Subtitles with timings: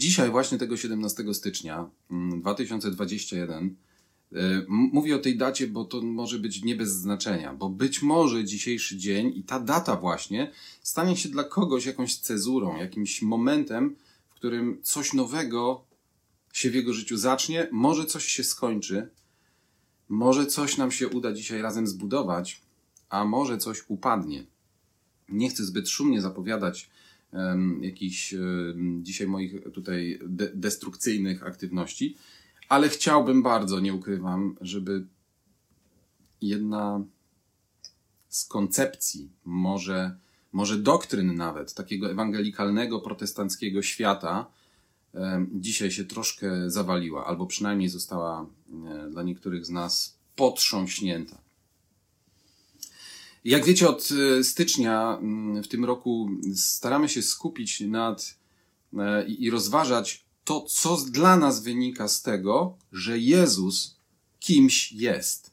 [0.00, 1.90] Dzisiaj, właśnie tego 17 stycznia
[2.36, 3.76] 2021, mm,
[4.32, 8.44] e, mówię o tej dacie, bo to może być nie bez znaczenia, bo być może
[8.44, 10.50] dzisiejszy dzień i ta data właśnie
[10.82, 13.96] stanie się dla kogoś jakąś cezurą, jakimś momentem,
[14.30, 15.84] w którym coś nowego
[16.52, 19.10] się w jego życiu zacznie, może coś się skończy,
[20.08, 22.62] może coś nam się uda dzisiaj razem zbudować,
[23.08, 24.46] a może coś upadnie.
[25.28, 26.90] Nie chcę zbyt szumnie zapowiadać
[27.80, 28.34] jakichś
[29.02, 32.16] dzisiaj moich tutaj de destrukcyjnych aktywności,
[32.68, 35.06] ale chciałbym bardzo, nie ukrywam, żeby
[36.42, 37.04] jedna
[38.28, 40.16] z koncepcji, może,
[40.52, 44.46] może doktryn nawet takiego ewangelikalnego, protestanckiego świata,
[45.52, 48.46] dzisiaj się troszkę zawaliła, albo przynajmniej została
[49.10, 51.38] dla niektórych z nas potrząśnięta.
[53.44, 54.08] Jak wiecie, od
[54.38, 58.38] e, stycznia mm, w tym roku staramy się skupić nad
[58.98, 63.96] e, i rozważać to, co dla nas wynika z tego, że Jezus
[64.40, 65.50] kimś jest.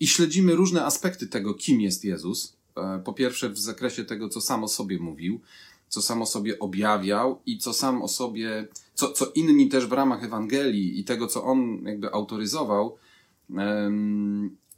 [0.00, 2.56] I śledzimy różne aspekty tego, kim jest Jezus.
[3.04, 5.40] Po pierwsze, w zakresie tego, co sam o sobie mówił,
[5.88, 9.92] co sam o sobie objawiał i co sam o sobie, co, co inni też w
[9.92, 12.96] ramach Ewangelii i tego, co on jakby autoryzował,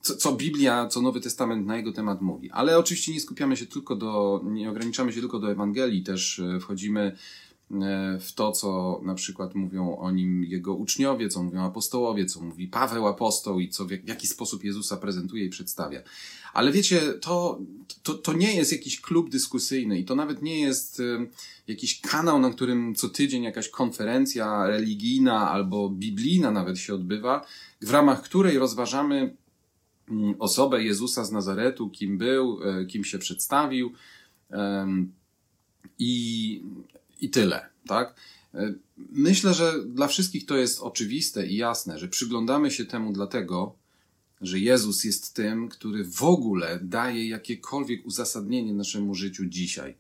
[0.02, 2.50] co, co Biblia, co Nowy Testament na jego temat mówi.
[2.50, 6.60] Ale oczywiście nie skupiamy się tylko do, nie ograniczamy się tylko do Ewangelii, też e,
[6.60, 7.16] wchodzimy
[7.70, 12.40] e, w to, co na przykład mówią o nim jego uczniowie, co mówią apostołowie, co
[12.40, 16.02] mówi Paweł apostoł i co w jaki sposób Jezusa prezentuje i przedstawia.
[16.52, 17.58] Ale wiecie, to,
[18.02, 21.02] to, to nie jest jakiś klub dyskusyjny i to nawet nie jest
[21.66, 27.46] jakiś kanał, na którym co tydzień jakaś konferencja religijna albo biblijna nawet się odbywa,
[27.82, 29.36] w ramach której rozważamy
[30.38, 33.92] osobę Jezusa z Nazaretu, kim był, e, kim się przedstawił
[35.98, 36.62] i,
[37.20, 38.14] i tyle, tak?
[38.54, 43.74] E, myślę, że dla wszystkich to jest oczywiste i jasne, że przyglądamy się temu dlatego,
[44.40, 49.94] że Jezus jest tym, który w ogóle daje jakiekolwiek uzasadnienie naszemu życiu dzisiaj.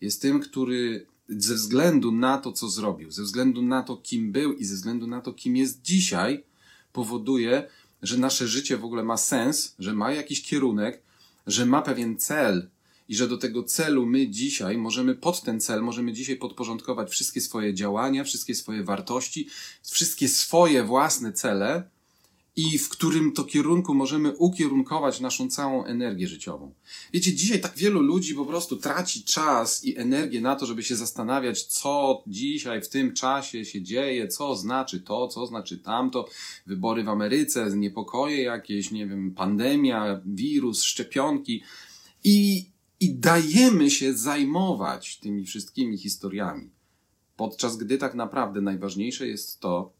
[0.00, 4.52] Jest tym, który ze względu na to, co zrobił, ze względu na to, kim był
[4.52, 6.44] i ze względu na to, kim jest dzisiaj,
[6.92, 7.68] powoduje,
[8.06, 11.02] że nasze życie w ogóle ma sens, że ma jakiś kierunek,
[11.46, 12.68] że ma pewien cel
[13.08, 17.40] i że do tego celu my dzisiaj możemy pod ten cel, możemy dzisiaj podporządkować wszystkie
[17.40, 19.48] swoje działania, wszystkie swoje wartości,
[19.82, 21.90] wszystkie swoje własne cele
[22.56, 26.74] i w którym to kierunku możemy ukierunkować naszą całą energię życiową.
[27.12, 30.96] Wiecie, dzisiaj tak wielu ludzi po prostu traci czas i energię na to, żeby się
[30.96, 36.28] zastanawiać, co dzisiaj w tym czasie się dzieje, co znaczy to, co znaczy tamto,
[36.66, 41.62] wybory w Ameryce, niepokoje jakieś, nie wiem, pandemia, wirus, szczepionki
[42.24, 42.66] i,
[43.00, 46.70] i dajemy się zajmować tymi wszystkimi historiami.
[47.36, 49.95] Podczas gdy tak naprawdę najważniejsze jest to,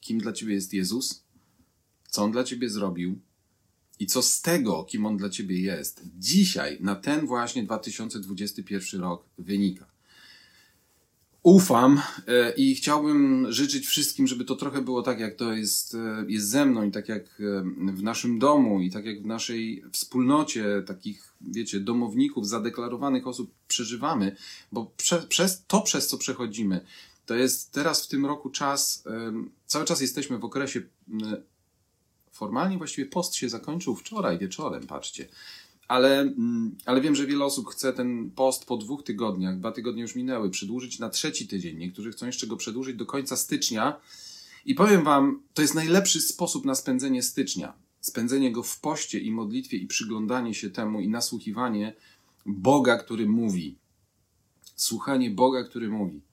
[0.00, 1.24] kim dla ciebie jest Jezus,
[2.08, 3.18] co on dla ciebie zrobił
[3.98, 9.24] i co z tego, kim on dla ciebie jest, dzisiaj, na ten właśnie 2021 rok
[9.38, 9.90] wynika.
[11.42, 16.24] Ufam e, i chciałbym życzyć wszystkim, żeby to trochę było tak, jak to jest, e,
[16.28, 19.84] jest ze mną i tak jak e, w naszym domu i tak jak w naszej
[19.92, 24.36] wspólnocie takich, wiecie, domowników, zadeklarowanych osób przeżywamy,
[24.72, 26.80] bo prze, przez to, przez co przechodzimy,
[27.30, 29.04] to jest teraz w tym roku czas,
[29.66, 30.82] cały czas jesteśmy w okresie,
[32.32, 35.28] formalnie właściwie post się zakończył wczoraj wieczorem, patrzcie.
[35.88, 36.34] Ale,
[36.86, 40.50] ale wiem, że wiele osób chce ten post po dwóch tygodniach, dwa tygodnie już minęły,
[40.50, 41.78] przedłużyć na trzeci tydzień.
[41.78, 44.00] Niektórzy chcą jeszcze go przedłużyć do końca stycznia.
[44.64, 47.72] I powiem Wam, to jest najlepszy sposób na spędzenie stycznia.
[48.00, 51.94] Spędzenie go w poście i modlitwie i przyglądanie się temu i nasłuchiwanie
[52.46, 53.78] Boga, który mówi.
[54.76, 56.29] Słuchanie Boga, który mówi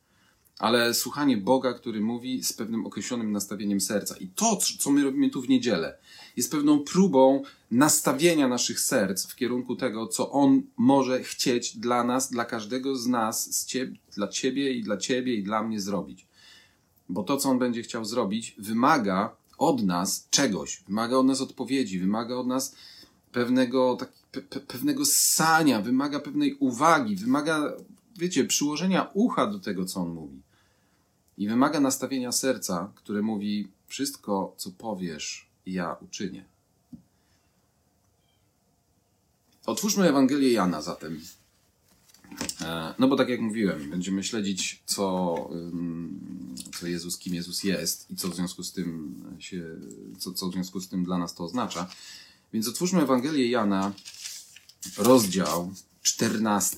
[0.60, 4.18] ale słuchanie Boga, który mówi z pewnym określonym nastawieniem serca.
[4.18, 5.98] I to, co my robimy tu w niedzielę,
[6.38, 12.32] jest pewną próbą nastawienia naszych serc w kierunku tego, co On może chcieć dla nas,
[12.32, 16.28] dla każdego z nas, z ciebie, dla Ciebie i dla Ciebie i dla mnie zrobić.
[17.10, 22.00] Bo to, co On będzie chciał zrobić, wymaga od nas czegoś, wymaga od nas odpowiedzi,
[22.00, 22.76] wymaga od nas
[23.32, 27.74] pewnego, tak, pe, pewnego ssania, wymaga pewnej uwagi, wymaga,
[28.18, 30.47] wiecie, przyłożenia ucha do tego, co On mówi.
[31.38, 36.46] I wymaga nastawienia serca, które mówi: Wszystko, co powiesz, ja uczynię.
[39.66, 41.22] Otwórzmy Ewangelię Jana zatem.
[42.62, 45.36] E, no bo tak jak mówiłem, będziemy śledzić, co,
[46.80, 49.66] co Jezus, kim Jezus jest i co w związku z tym się,
[50.18, 51.90] co, co w związku z tym dla nas to oznacza.
[52.54, 53.94] Więc otwórzmy Ewangelię Jana,
[54.98, 56.78] rozdział 14.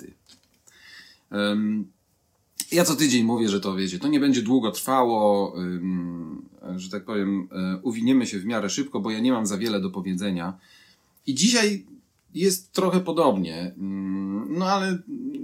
[2.72, 5.56] Ja co tydzień mówię, że to wiecie, to nie będzie długo trwało,
[6.76, 9.82] że tak powiem, e, uwiniemy się w miarę szybko, bo ja nie mam za wiele
[9.82, 10.60] do powiedzenia.
[11.28, 11.86] I dzisiaj
[12.34, 13.74] jest trochę podobnie,
[14.50, 14.98] no ale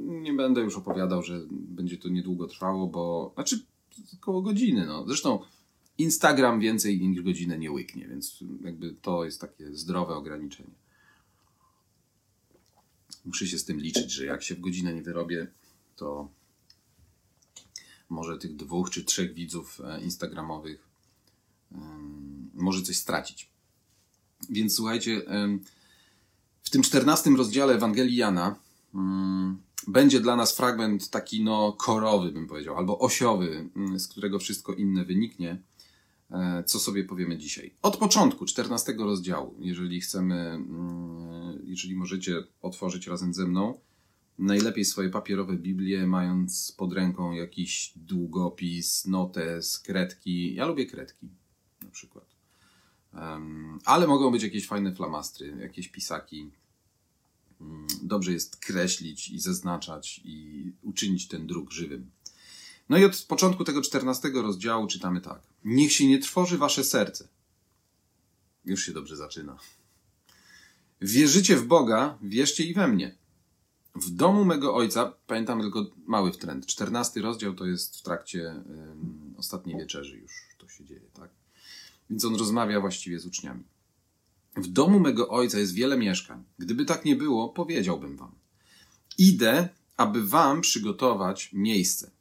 [0.06, 3.59] nie będę już opowiadał, że będzie to niedługo trwało, bo znaczy
[4.21, 4.85] około godziny.
[4.85, 5.07] No.
[5.07, 5.39] Zresztą
[5.97, 10.69] Instagram więcej niż godzinę nie łyknie, więc jakby to jest takie zdrowe ograniczenie.
[13.25, 15.47] Muszę się z tym liczyć, że jak się w godzinę nie wyrobię,
[15.95, 16.29] to
[18.10, 20.86] może tych dwóch czy trzech widzów e, instagramowych
[22.54, 23.50] może coś stracić.
[24.50, 25.22] Więc słuchajcie,
[26.63, 28.56] w tym czternastym rozdziale Ewangelii Jana
[29.88, 35.06] będzie dla nas fragment taki no korowy, bym powiedział, albo osiowy, z którego wszystko inne
[35.06, 35.62] wyniknie.
[36.31, 37.74] E, co sobie powiemy dzisiaj?
[37.81, 40.60] Od początku 14 rozdziału, jeżeli chcemy,
[41.63, 43.80] jeżeli możecie otworzyć razem ze mną,
[44.39, 50.55] najlepiej swoje papierowe Biblie, mając pod ręką jakiś długopis, notes, kredki.
[50.55, 51.27] Ja lubię kredki
[51.83, 52.25] na przykład.
[53.13, 56.51] Um, ale mogą być jakieś fajne flamastry, jakieś pisaki.
[57.61, 62.11] Um, dobrze jest kreślić i zaznaczać i uczynić ten druk żywym.
[62.89, 65.41] No i od początku tego czternastego rozdziału czytamy tak.
[65.63, 67.27] Niech się nie trwoży wasze serce.
[68.65, 69.57] Już się dobrze zaczyna.
[71.01, 73.15] Wierzycie w Boga, wierzcie i we mnie.
[73.95, 79.33] W domu mego ojca, pamiętam tylko mały trend, czternasty rozdział to jest w trakcie um,
[79.38, 81.30] ostatniej wieczerzy już to się dzieje, tak?
[82.09, 83.63] Więc on rozmawia właściwie z uczniami.
[84.56, 86.44] W domu mego ojca jest wiele mieszkań.
[86.57, 88.31] Gdyby tak nie było, powiedziałbym wam.
[89.18, 92.12] Idę, aby wam przygotować miejsce.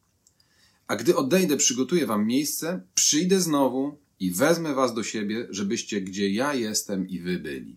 [0.87, 6.31] A gdy odejdę, przygotuję wam miejsce, przyjdę znowu i wezmę was do siebie, żebyście gdzie
[6.31, 7.76] ja jestem i wy byli.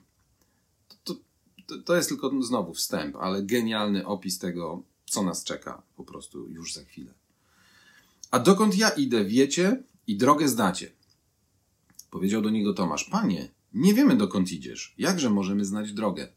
[1.67, 6.47] To, to, jest tylko znowu wstęp, ale genialny opis tego, co nas czeka po prostu
[6.49, 7.13] już za chwilę.
[8.31, 10.91] A dokąd ja idę, wiecie i drogę znacie.
[12.11, 14.95] Powiedział do niego Tomasz: Panie, nie wiemy dokąd idziesz.
[14.97, 16.27] Jakże możemy znać drogę?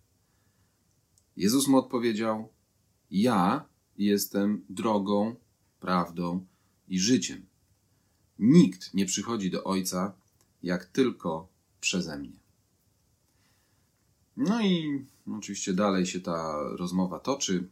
[1.37, 2.49] Jezus mu odpowiedział:
[3.11, 3.65] Ja
[3.99, 5.35] jestem drogą,
[5.81, 6.47] prawdą
[6.89, 7.47] i życiem.
[8.39, 10.13] Nikt nie przychodzi do Ojca,
[10.63, 11.49] jak tylko
[11.81, 12.40] przeze mnie.
[14.37, 15.05] No i
[15.39, 17.69] oczywiście dalej się ta rozmowa toczy.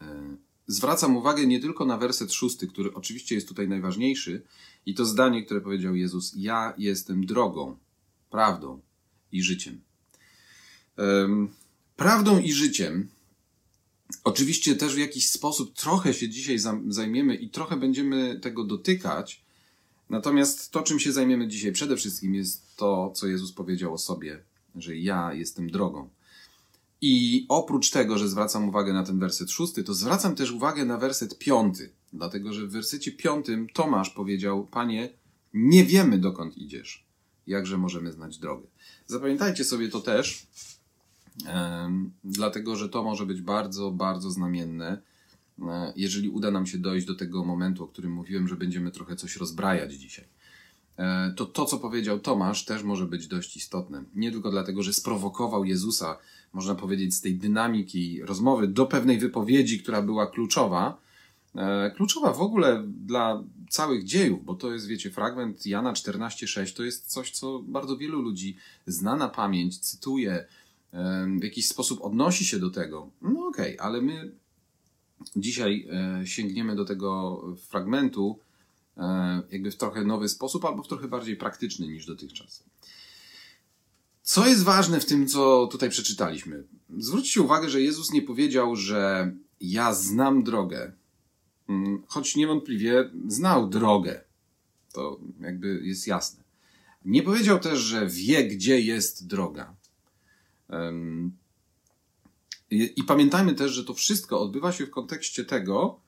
[0.00, 0.36] E,
[0.66, 4.42] zwracam uwagę nie tylko na werset szósty, który oczywiście jest tutaj najważniejszy,
[4.86, 7.76] i to zdanie, które powiedział Jezus: Ja jestem drogą,
[8.30, 8.80] prawdą
[9.32, 9.80] i życiem.
[11.96, 13.08] Prawdą i życiem.
[14.24, 16.58] Oczywiście też w jakiś sposób trochę się dzisiaj
[16.88, 19.42] zajmiemy i trochę będziemy tego dotykać.
[20.10, 24.42] Natomiast to, czym się zajmiemy dzisiaj przede wszystkim, jest to, co Jezus powiedział o sobie,
[24.76, 26.08] że ja jestem drogą.
[27.00, 30.98] I oprócz tego, że zwracam uwagę na ten werset szósty, to zwracam też uwagę na
[30.98, 35.10] werset piąty, dlatego że w wersecie piątym Tomasz powiedział: Panie,
[35.54, 37.06] nie wiemy dokąd idziesz,
[37.46, 38.66] jakże możemy znać drogę.
[39.06, 40.46] Zapamiętajcie sobie to też,
[42.24, 45.02] dlatego że to może być bardzo, bardzo znamienne,
[45.62, 49.16] e, jeżeli uda nam się dojść do tego momentu, o którym mówiłem, że będziemy trochę
[49.16, 50.24] coś rozbrajać dzisiaj.
[50.98, 54.04] E, to to, co powiedział Tomasz, też może być dość istotne.
[54.14, 56.18] Nie tylko dlatego, że sprowokował Jezusa
[56.52, 60.98] można powiedzieć, z tej dynamiki rozmowy do pewnej wypowiedzi, która była kluczowa.
[61.56, 66.84] E, kluczowa w ogóle dla całych dziejów, bo to jest, wiecie, fragment Jana 14,6 to
[66.84, 68.56] jest coś, co bardzo wielu ludzi
[68.86, 70.46] zna na pamięć, cytuje,
[70.92, 73.10] e, w jakiś sposób odnosi się do tego.
[73.22, 74.32] No okej, okay, ale my
[75.36, 75.88] dzisiaj
[76.24, 78.38] sięgniemy do tego fragmentu
[79.50, 82.64] jakby w trochę nowy sposób, albo w trochę bardziej praktyczny niż dotychczas.
[84.22, 86.64] Co jest ważne w tym, co tutaj przeczytaliśmy?
[86.98, 90.92] Zwróćcie uwagę, że Jezus nie powiedział, że ja znam drogę,
[91.68, 94.24] mm, choć niewątpliwie znał drogę.
[94.92, 96.44] To jakby jest jasne.
[97.04, 99.74] Nie powiedział też, że wie, gdzie jest droga.
[102.70, 106.00] I pamiętajmy też, że to wszystko odbywa się w kontekście tego,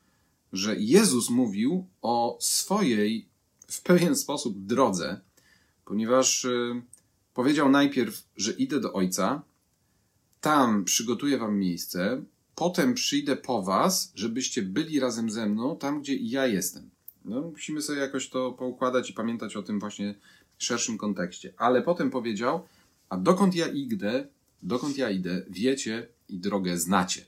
[0.53, 3.29] że Jezus mówił o swojej
[3.69, 5.21] w pewien sposób drodze,
[5.85, 6.83] ponieważ y,
[7.35, 9.43] Powiedział najpierw, że idę do ojca,
[10.41, 12.23] tam przygotuję wam miejsce,
[12.55, 16.91] potem przyjdę po was, żebyście byli razem ze mną tam, gdzie ja jestem.
[17.25, 20.15] No, musimy sobie jakoś to poukładać i pamiętać o tym właśnie
[20.59, 21.55] szerszym kontekście.
[21.57, 22.67] Ale potem powiedział,
[23.09, 24.27] a dokąd ja idę,
[24.63, 27.25] dokąd ja idę, wiecie i drogę znacie.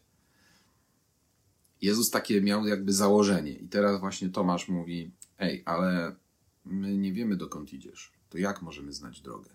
[1.85, 3.53] Jezus takie miał jakby założenie.
[3.53, 6.17] I teraz właśnie Tomasz mówi, ej, ale
[6.65, 8.13] my nie wiemy dokąd idziesz.
[8.31, 9.51] To jak możemy znać drogę?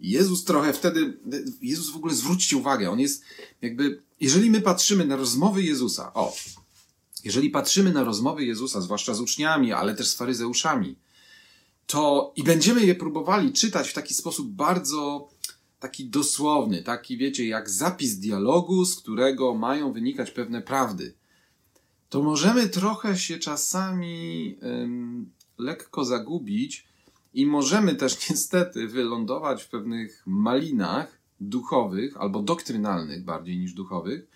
[0.00, 1.18] Jezus trochę wtedy,
[1.62, 3.24] Jezus w ogóle zwróćcie uwagę, on jest
[3.62, 6.34] jakby, jeżeli my patrzymy na rozmowy Jezusa, o,
[7.24, 10.96] jeżeli patrzymy na rozmowy Jezusa, zwłaszcza z uczniami, ale też z faryzeuszami,
[11.86, 15.28] to i będziemy je próbowali czytać w taki sposób bardzo
[15.82, 21.14] taki dosłowny, taki wiecie, jak zapis dialogu, z którego mają wynikać pewne prawdy,
[22.08, 26.86] to możemy trochę się czasami ym, lekko zagubić
[27.34, 34.26] i możemy też niestety wylądować w pewnych malinach duchowych albo doktrynalnych bardziej niż duchowych,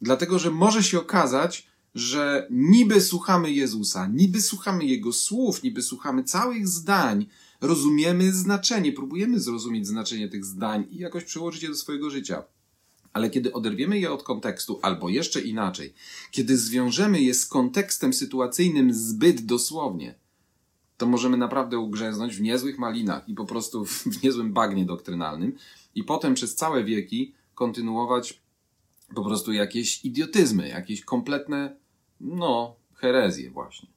[0.00, 6.24] dlatego że może się okazać, że niby słuchamy Jezusa, niby słuchamy Jego słów, niby słuchamy
[6.24, 7.26] całych zdań,
[7.62, 12.44] rozumiemy znaczenie, próbujemy zrozumieć znaczenie tych zdań i jakoś przełożyć je do swojego życia.
[13.12, 15.94] Ale kiedy oderwiemy je od kontekstu, albo jeszcze inaczej,
[16.30, 20.14] kiedy zwiążemy je z kontekstem sytuacyjnym zbyt dosłownie,
[20.96, 25.56] to możemy naprawdę ugrzęznąć w niezłych malinach i po prostu w niezłym bagnie doktrynalnym
[25.94, 28.42] i potem przez całe wieki kontynuować
[29.14, 31.76] po prostu jakieś idiotyzmy, jakieś kompletne,
[32.20, 33.88] no, herezje właśnie.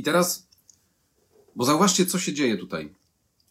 [0.00, 0.46] I teraz,
[1.56, 2.94] bo zauważcie, co się dzieje tutaj.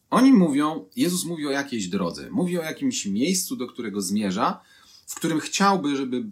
[0.10, 4.62] Oni mówią, Jezus mówi o jakiejś drodze, mówi o jakimś miejscu, do którego zmierza,
[5.08, 6.24] w którym chciałby, żeby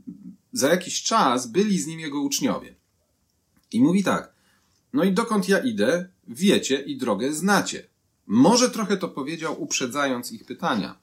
[0.53, 2.75] za jakiś czas byli z nim jego uczniowie.
[3.71, 4.33] I mówi tak:
[4.93, 7.87] No i dokąd ja idę, wiecie i drogę znacie.
[8.27, 10.95] Może trochę to powiedział, uprzedzając ich pytania.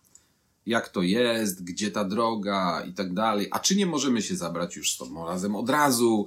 [0.67, 3.49] Jak to jest, gdzie ta droga i tak dalej.
[3.51, 6.27] A czy nie możemy się zabrać już z tobą razem od razu?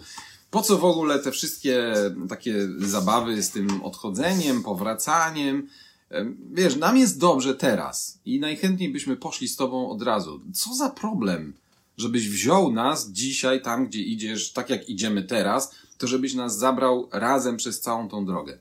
[0.51, 1.94] Po co w ogóle te wszystkie
[2.30, 5.68] takie zabawy z tym odchodzeniem, powracaniem?
[6.51, 10.42] Wiesz, nam jest dobrze teraz i najchętniej byśmy poszli z tobą od razu.
[10.54, 11.54] Co za problem,
[11.98, 17.10] żebyś wziął nas dzisiaj tam, gdzie idziesz, tak jak idziemy teraz, to żebyś nas zabrał
[17.12, 18.60] razem przez całą tą drogę.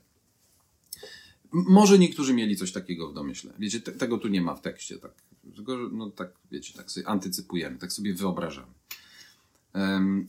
[1.51, 3.53] Może niektórzy mieli coś takiego w domyśle.
[3.59, 5.11] Wiecie, te, tego tu nie ma w tekście, tak.
[5.55, 8.76] Tylko, no tak, wiecie, tak sobie antycypujemy, tak sobie wyobrażamy.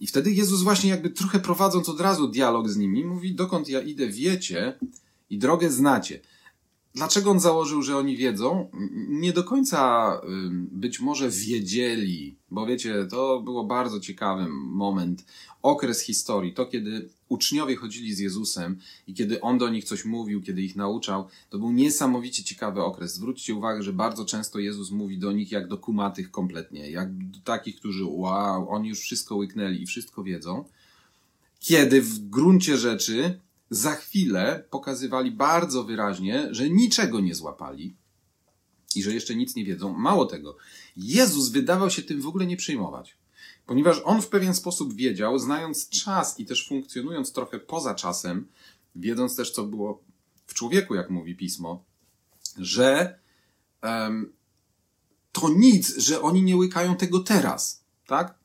[0.00, 3.80] I wtedy Jezus właśnie jakby trochę prowadząc od razu dialog z nimi, mówi, dokąd ja
[3.80, 4.78] idę, wiecie
[5.30, 6.20] i drogę znacie.
[6.94, 8.70] Dlaczego on założył, że oni wiedzą?
[9.08, 10.12] Nie do końca
[10.70, 15.24] być może wiedzieli, bo wiecie, to było bardzo ciekawy moment,
[15.62, 20.42] okres historii, to kiedy uczniowie chodzili z Jezusem i kiedy on do nich coś mówił,
[20.42, 23.14] kiedy ich nauczał, to był niesamowicie ciekawy okres.
[23.14, 27.38] Zwróćcie uwagę, że bardzo często Jezus mówi do nich jak do kumatych kompletnie, jak do
[27.44, 30.64] takich, którzy wow, oni już wszystko łyknęli i wszystko wiedzą.
[31.60, 33.40] Kiedy w gruncie rzeczy
[33.70, 37.96] za chwilę pokazywali bardzo wyraźnie, że niczego nie złapali
[38.94, 39.98] i że jeszcze nic nie wiedzą.
[39.98, 40.56] Mało tego,
[40.96, 43.16] Jezus wydawał się tym w ogóle nie przejmować,
[43.66, 48.48] ponieważ on w pewien sposób wiedział, znając czas i też funkcjonując trochę poza czasem,
[48.96, 50.02] wiedząc też, co było
[50.46, 51.84] w człowieku, jak mówi pismo,
[52.58, 53.18] że
[53.82, 54.32] um,
[55.32, 58.38] to nic, że oni nie łykają tego teraz, tak?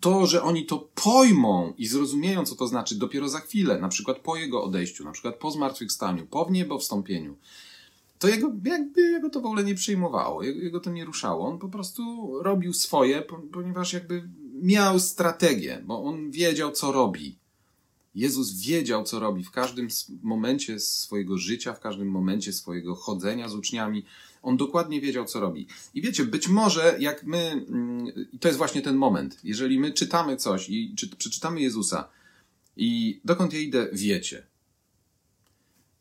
[0.00, 4.18] To, że oni to pojmą i zrozumieją, co to znaczy dopiero za chwilę, na przykład
[4.18, 7.36] po jego odejściu, na przykład po zmartwychwstaniu, po wniebowstąpieniu,
[8.18, 11.48] to jego, jakby jego to w ogóle nie przyjmowało, jego, jego to nie ruszało.
[11.48, 14.28] On po prostu robił swoje, ponieważ jakby
[14.62, 17.38] miał strategię, bo on wiedział, co robi.
[18.14, 19.88] Jezus wiedział, co robi w każdym
[20.22, 24.04] momencie swojego życia, w każdym momencie swojego chodzenia z uczniami.
[24.42, 25.66] On dokładnie wiedział, co robi.
[25.94, 28.06] I wiecie, być może jak my, mm,
[28.40, 32.08] to jest właśnie ten moment, jeżeli my czytamy coś i czy, przeczytamy Jezusa
[32.76, 34.46] i dokąd ja idę, wiecie,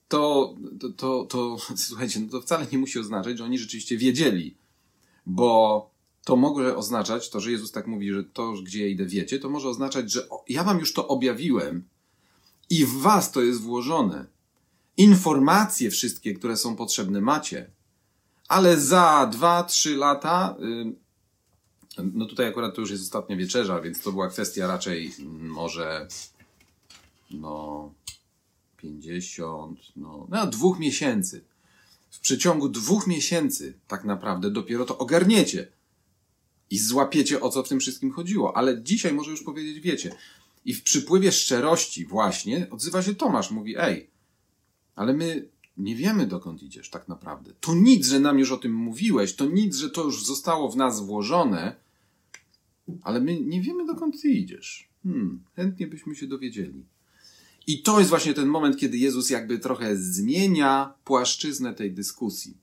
[0.07, 4.57] to, to, to, to słuchajcie, no to wcale nie musi oznaczać, że oni rzeczywiście wiedzieli,
[5.25, 5.89] bo
[6.25, 9.49] to może oznaczać, to, że Jezus tak mówi, że to, gdzie ja idę, wiecie, to
[9.49, 11.83] może oznaczać, że ja wam już to objawiłem
[12.69, 14.25] i w was to jest włożone.
[14.97, 17.71] Informacje wszystkie, które są potrzebne, macie
[18.47, 20.55] ale za 2-3 lata,
[22.13, 26.07] no tutaj akurat to już jest ostatnia wieczerza, więc to była kwestia raczej może
[27.31, 27.93] no
[28.77, 31.43] 50, no, no dwóch miesięcy.
[32.09, 35.67] W przeciągu dwóch miesięcy tak naprawdę dopiero to ogarniecie
[36.69, 38.57] i złapiecie o co w tym wszystkim chodziło.
[38.57, 40.15] Ale dzisiaj może już powiedzieć wiecie.
[40.65, 44.09] I w przypływie szczerości właśnie odzywa się Tomasz, mówi ej,
[44.95, 47.53] ale my nie wiemy dokąd idziesz tak naprawdę.
[47.61, 50.75] To nic, że nam już o tym mówiłeś, to nic, że to już zostało w
[50.75, 51.75] nas włożone,
[53.03, 54.89] ale my nie wiemy dokąd ty idziesz.
[55.03, 56.85] Hmm, chętnie byśmy się dowiedzieli.
[57.67, 62.57] I to jest właśnie ten moment, kiedy Jezus jakby trochę zmienia płaszczyznę tej dyskusji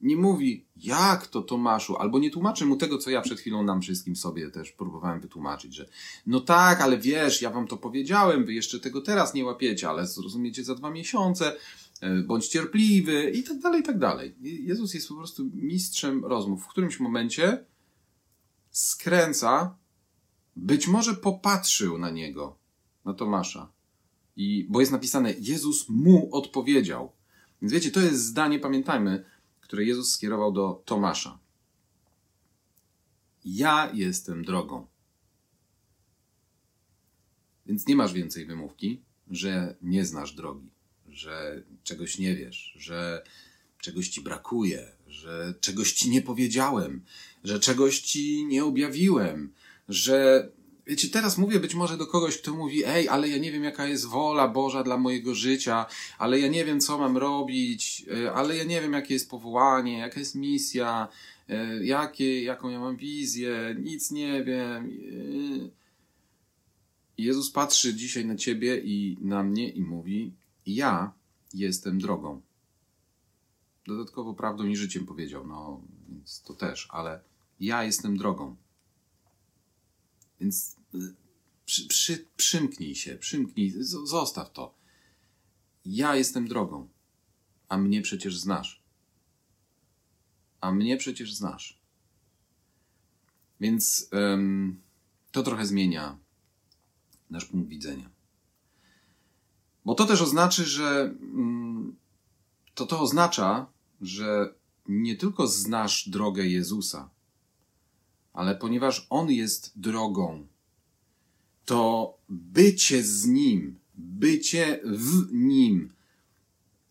[0.00, 3.80] nie mówi, jak to Tomaszu, albo nie tłumaczy mu tego, co ja przed chwilą nam
[3.80, 5.88] wszystkim sobie też próbowałem wytłumaczyć, że
[6.26, 10.06] no tak, ale wiesz, ja wam to powiedziałem, wy jeszcze tego teraz nie łapiecie, ale
[10.06, 11.56] zrozumiecie za dwa miesiące,
[12.00, 14.34] e, bądź cierpliwy i tak dalej, i tak dalej.
[14.40, 16.64] Jezus jest po prostu mistrzem rozmów.
[16.64, 17.64] W którymś momencie
[18.70, 19.76] skręca,
[20.56, 22.56] być może popatrzył na niego,
[23.04, 23.72] na Tomasza.
[24.36, 27.12] I, bo jest napisane, Jezus mu odpowiedział.
[27.62, 29.24] Więc wiecie, to jest zdanie, pamiętajmy,
[29.68, 31.38] które Jezus skierował do Tomasza.
[33.44, 34.86] Ja jestem drogą.
[37.66, 40.70] Więc nie masz więcej wymówki, że nie znasz drogi,
[41.08, 43.22] że czegoś nie wiesz, że
[43.78, 47.04] czegoś ci brakuje, że czegoś ci nie powiedziałem,
[47.44, 49.52] że czegoś ci nie objawiłem,
[49.88, 50.48] że
[50.88, 53.86] wiecie, teraz mówię być może do kogoś, kto mówi, ej, ale ja nie wiem, jaka
[53.86, 55.86] jest wola Boża dla mojego życia,
[56.18, 59.98] ale ja nie wiem, co mam robić, e, ale ja nie wiem, jakie jest powołanie,
[59.98, 61.08] jaka jest misja,
[61.48, 64.86] e, jakie, jaką ja mam wizję, nic nie wiem.
[64.86, 65.78] E,
[67.18, 70.32] Jezus patrzy dzisiaj na ciebie i na mnie i mówi:
[70.66, 71.12] Ja
[71.54, 72.40] jestem drogą.
[73.86, 77.20] Dodatkowo prawdą i życiem powiedział, no więc to też, ale
[77.60, 78.56] ja jestem drogą.
[80.40, 80.77] Więc
[81.64, 84.74] przy, przy, przymknij się, przymknij, zostaw to.
[85.84, 86.88] Ja jestem drogą,
[87.68, 88.82] a mnie przecież znasz.
[90.60, 91.78] A mnie przecież znasz.
[93.60, 94.80] Więc um,
[95.32, 96.18] to trochę zmienia
[97.30, 98.10] nasz punkt widzenia.
[99.84, 101.96] Bo to też oznacza, że um,
[102.74, 103.66] to to oznacza,
[104.00, 104.54] że
[104.88, 107.10] nie tylko znasz drogę Jezusa,
[108.32, 110.46] ale ponieważ On jest drogą,
[111.68, 115.92] to bycie z Nim, bycie w Nim,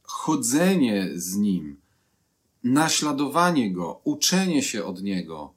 [0.03, 1.77] chodzenie z Nim,
[2.63, 5.53] naśladowanie Go, uczenie się od Niego,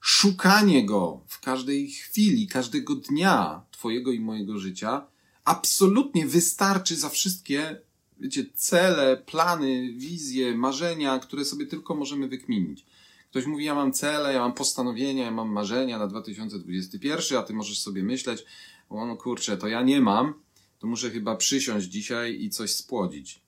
[0.00, 5.06] szukanie Go w każdej chwili, każdego dnia Twojego i mojego życia,
[5.44, 7.80] absolutnie wystarczy za wszystkie
[8.20, 12.86] wiecie, cele, plany, wizje, marzenia, które sobie tylko możemy wykminić.
[13.30, 17.54] Ktoś mówi, ja mam cele, ja mam postanowienia, ja mam marzenia na 2021, a ty
[17.54, 18.44] możesz sobie myśleć,
[18.88, 20.34] o no kurczę, to ja nie mam,
[20.78, 23.40] to muszę chyba przysiąść dzisiaj i coś spłodzić.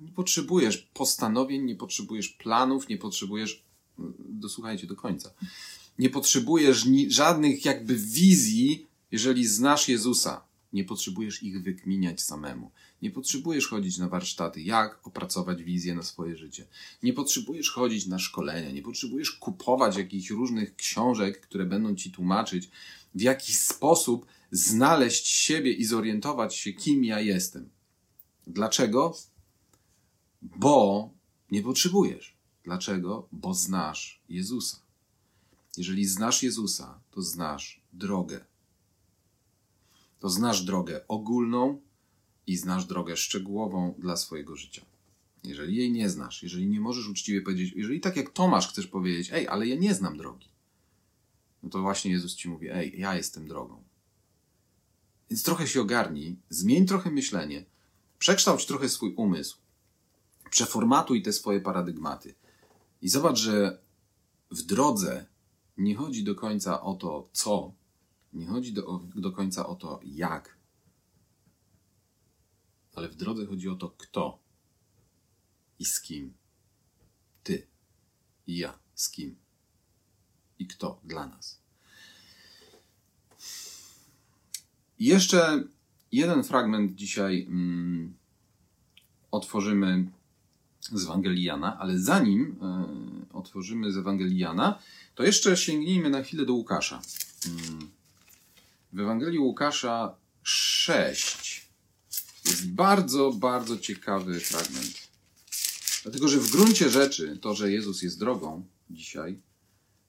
[0.00, 3.62] Nie potrzebujesz postanowień, nie potrzebujesz planów, nie potrzebujesz,
[4.18, 5.30] dosłuchajcie do końca,
[5.98, 10.48] nie potrzebujesz ni- żadnych jakby wizji, jeżeli znasz Jezusa.
[10.72, 12.70] Nie potrzebujesz ich wykminiać samemu.
[13.02, 16.66] Nie potrzebujesz chodzić na warsztaty, jak opracować wizję na swoje życie.
[17.02, 22.70] Nie potrzebujesz chodzić na szkolenia, nie potrzebujesz kupować jakichś różnych książek, które będą ci tłumaczyć,
[23.14, 27.68] w jaki sposób znaleźć siebie i zorientować się, kim ja jestem.
[28.46, 29.16] Dlaczego?
[30.42, 31.10] Bo
[31.50, 32.36] nie potrzebujesz.
[32.64, 33.28] Dlaczego?
[33.32, 34.78] Bo znasz Jezusa.
[35.76, 38.44] Jeżeli znasz Jezusa, to znasz drogę.
[40.20, 41.80] To znasz drogę ogólną,
[42.48, 44.82] i znasz drogę szczegółową dla swojego życia.
[45.44, 49.30] Jeżeli jej nie znasz, jeżeli nie możesz uczciwie powiedzieć, jeżeli tak jak Tomasz chcesz powiedzieć,
[49.32, 50.48] ej, ale ja nie znam drogi,
[51.62, 53.82] no to właśnie Jezus ci mówi, ej, ja jestem drogą.
[55.30, 57.64] Więc trochę się ogarnij, zmień trochę myślenie,
[58.18, 59.58] przekształć trochę swój umysł,
[60.50, 62.34] przeformatuj te swoje paradygmaty
[63.02, 63.78] i zobacz, że
[64.50, 65.26] w drodze
[65.76, 67.72] nie chodzi do końca o to, co,
[68.32, 70.57] nie chodzi do, do końca o to, jak,
[72.94, 74.38] ale w drodze chodzi o to, kto
[75.78, 76.34] i z kim.
[77.42, 77.66] Ty
[78.46, 79.36] i ja z kim
[80.58, 81.60] i kto dla nas.
[84.98, 85.64] Jeszcze
[86.12, 88.14] jeden fragment dzisiaj mm,
[89.30, 90.10] otworzymy
[90.80, 92.56] z Ewangelii Jana, ale zanim
[93.30, 94.78] y, otworzymy z Ewangelii Jana,
[95.14, 97.02] to jeszcze sięgnijmy na chwilę do Łukasza.
[97.46, 97.90] Mm.
[98.92, 101.67] W Ewangelii Łukasza 6
[102.48, 105.08] jest bardzo, bardzo ciekawy fragment.
[106.02, 109.40] Dlatego, że w gruncie rzeczy to, że Jezus jest drogą dzisiaj,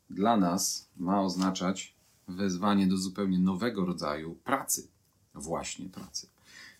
[0.09, 1.93] dla nas ma oznaczać
[2.27, 4.87] wezwanie do zupełnie nowego rodzaju pracy.
[5.35, 6.27] Właśnie pracy.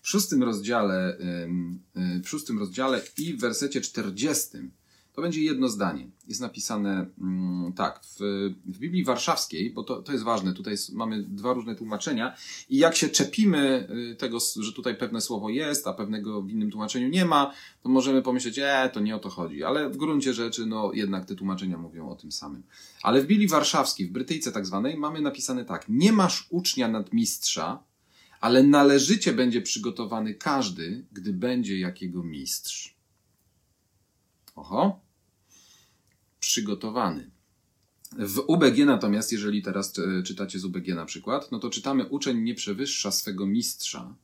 [0.02, 1.18] W szóstym rozdziale,
[2.24, 4.70] w szóstym rozdziale i w wersecie czterdziestym
[5.12, 6.10] to będzie jedno zdanie.
[6.28, 8.18] Jest napisane mm, tak, w,
[8.66, 12.34] w Biblii Warszawskiej, bo to, to jest ważne, tutaj mamy dwa różne tłumaczenia
[12.68, 16.70] i jak się czepimy y, tego, że tutaj pewne słowo jest, a pewnego w innym
[16.70, 19.64] tłumaczeniu nie ma, to możemy pomyśleć, e, to nie o to chodzi.
[19.64, 22.62] Ale w gruncie rzeczy, no jednak te tłumaczenia mówią o tym samym.
[23.02, 27.82] Ale w Biblii Warszawskiej, w Brytyjce tak zwanej, mamy napisane tak, nie masz ucznia nadmistrza,
[28.40, 32.99] ale należycie będzie przygotowany każdy, gdy będzie jakiego mistrz.
[34.56, 35.00] Oho.
[36.40, 37.30] Przygotowany.
[38.18, 42.42] W UBG natomiast, jeżeli teraz e, czytacie z UBG na przykład, no to czytamy uczeń
[42.42, 44.14] nie przewyższa swego mistrza,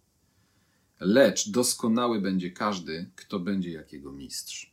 [1.00, 4.72] lecz doskonały będzie każdy, kto będzie jakiego mistrz.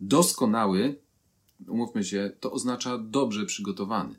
[0.00, 0.96] Doskonały
[1.68, 4.14] umówmy się, to oznacza dobrze przygotowany.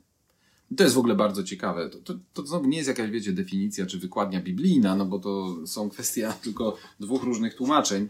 [0.76, 1.90] To jest w ogóle bardzo ciekawe.
[1.90, 5.56] To, to, to znowu nie jest jakaś, wiecie, definicja czy wykładnia biblijna, no bo to
[5.66, 8.08] są kwestia tylko dwóch różnych tłumaczeń.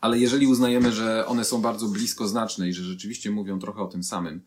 [0.00, 3.86] Ale jeżeli uznajemy, że one są bardzo blisko znaczne i że rzeczywiście mówią trochę o
[3.86, 4.40] tym samym,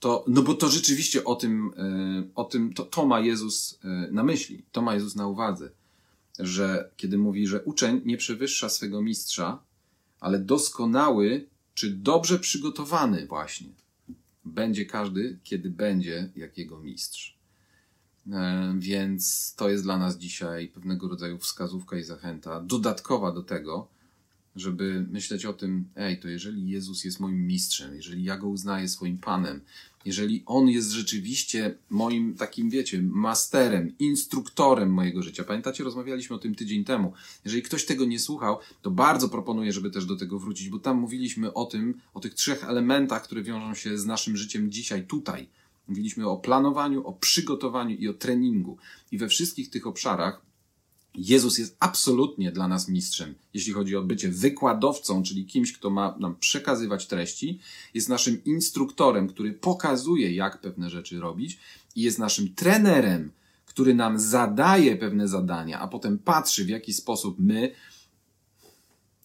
[0.00, 4.08] to, no bo to rzeczywiście o tym, e, o tym to, to ma Jezus e,
[4.12, 5.70] na myśli, to ma Jezus na uwadze,
[6.38, 9.62] że kiedy mówi, że uczeń nie przewyższa swego mistrza,
[10.20, 13.68] ale doskonały czy dobrze przygotowany właśnie
[14.44, 17.38] będzie każdy, kiedy będzie jak jego mistrz.
[18.32, 23.88] E, więc to jest dla nas dzisiaj pewnego rodzaju wskazówka i zachęta, dodatkowa do tego,
[24.56, 28.88] żeby myśleć o tym, ej, to jeżeli Jezus jest moim mistrzem, jeżeli ja go uznaję
[28.88, 29.60] swoim Panem,
[30.04, 35.44] jeżeli On jest rzeczywiście moim takim, wiecie, masterem, instruktorem mojego życia.
[35.44, 37.12] Pamiętacie, rozmawialiśmy o tym tydzień temu.
[37.44, 40.98] Jeżeli ktoś tego nie słuchał, to bardzo proponuję, żeby też do tego wrócić, bo tam
[40.98, 45.48] mówiliśmy o tym, o tych trzech elementach, które wiążą się z naszym życiem dzisiaj, tutaj.
[45.88, 48.78] Mówiliśmy o planowaniu, o przygotowaniu i o treningu.
[49.12, 50.42] I we wszystkich tych obszarach
[51.14, 56.16] Jezus jest absolutnie dla nas mistrzem, jeśli chodzi o bycie wykładowcą, czyli kimś, kto ma
[56.20, 57.58] nam przekazywać treści,
[57.94, 61.58] jest naszym instruktorem, który pokazuje, jak pewne rzeczy robić,
[61.96, 63.30] i jest naszym trenerem,
[63.66, 67.72] który nam zadaje pewne zadania, a potem patrzy, w jaki sposób my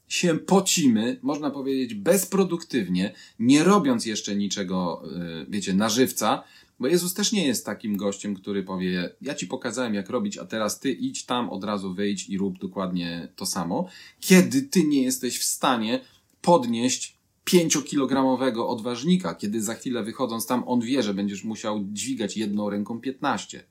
[0.07, 5.03] się pocimy, można powiedzieć, bezproduktywnie, nie robiąc jeszcze niczego,
[5.41, 6.43] y, wiecie, na żywca,
[6.79, 10.45] bo Jezus też nie jest takim gościem, który powie: Ja ci pokazałem, jak robić, a
[10.45, 13.87] teraz ty idź tam, od razu wyjdź i rób dokładnie to samo.
[14.19, 15.99] Kiedy ty nie jesteś w stanie
[16.41, 22.69] podnieść pięciokilogramowego odważnika, kiedy za chwilę wychodząc tam on wie, że będziesz musiał dźwigać jedną
[22.69, 23.63] ręką 15.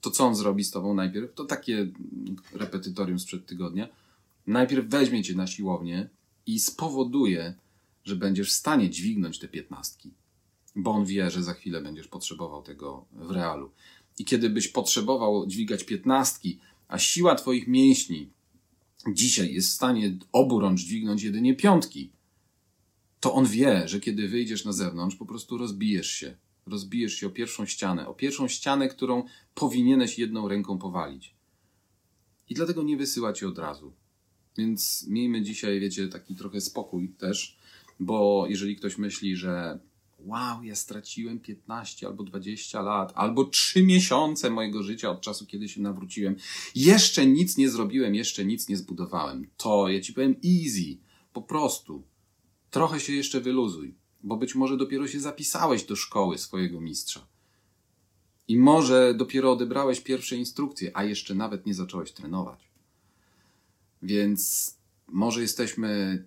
[0.00, 1.34] To co on zrobi z tobą najpierw?
[1.34, 1.88] To takie
[2.52, 3.88] repetytorium sprzed tygodnia.
[4.46, 6.08] Najpierw weźmie cię na siłownię
[6.46, 7.54] i spowoduje,
[8.04, 10.10] że będziesz w stanie dźwignąć te piętnastki
[10.76, 13.70] bo on wie, że za chwilę będziesz potrzebował tego w realu.
[14.18, 16.58] I kiedy byś potrzebował dźwigać piętnastki,
[16.88, 18.30] a siła twoich mięśni
[19.12, 22.12] dzisiaj jest w stanie oburącz dźwignąć jedynie piątki,
[23.20, 26.36] to on wie, że kiedy wyjdziesz na zewnątrz, po prostu rozbijesz się.
[26.66, 31.34] Rozbijesz się o pierwszą ścianę, o pierwszą ścianę, którą powinieneś jedną ręką powalić.
[32.48, 33.92] I dlatego nie wysyła cię od razu.
[34.58, 37.58] Więc miejmy dzisiaj, wiecie, taki trochę spokój też,
[38.00, 39.78] bo jeżeli ktoś myśli, że
[40.18, 45.68] wow, ja straciłem 15 albo 20 lat, albo 3 miesiące mojego życia od czasu, kiedy
[45.68, 46.36] się nawróciłem.
[46.74, 49.50] Jeszcze nic nie zrobiłem, jeszcze nic nie zbudowałem.
[49.56, 50.96] To ja ci powiem easy,
[51.32, 52.02] po prostu.
[52.70, 57.26] Trochę się jeszcze wyluzuj, bo być może dopiero się zapisałeś do szkoły swojego mistrza.
[58.48, 62.60] I może dopiero odebrałeś pierwsze instrukcje, a jeszcze nawet nie zacząłeś trenować.
[64.02, 64.74] Więc
[65.08, 66.24] może jesteśmy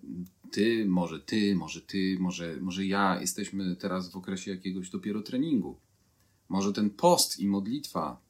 [0.50, 5.76] ty, może ty, może ty, może, może ja jesteśmy teraz w okresie jakiegoś dopiero treningu.
[6.48, 8.20] Może ten post i modlitwa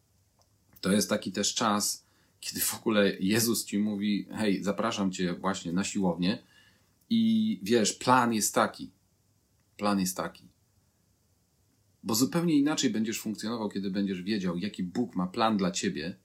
[0.81, 2.05] to jest taki też czas,
[2.41, 6.39] kiedy w ogóle Jezus ci mówi: Hej, zapraszam cię właśnie na siłownię,
[7.11, 8.91] i wiesz, plan jest taki.
[9.77, 10.49] Plan jest taki.
[12.03, 16.17] Bo zupełnie inaczej będziesz funkcjonował, kiedy będziesz wiedział, jaki Bóg ma plan dla ciebie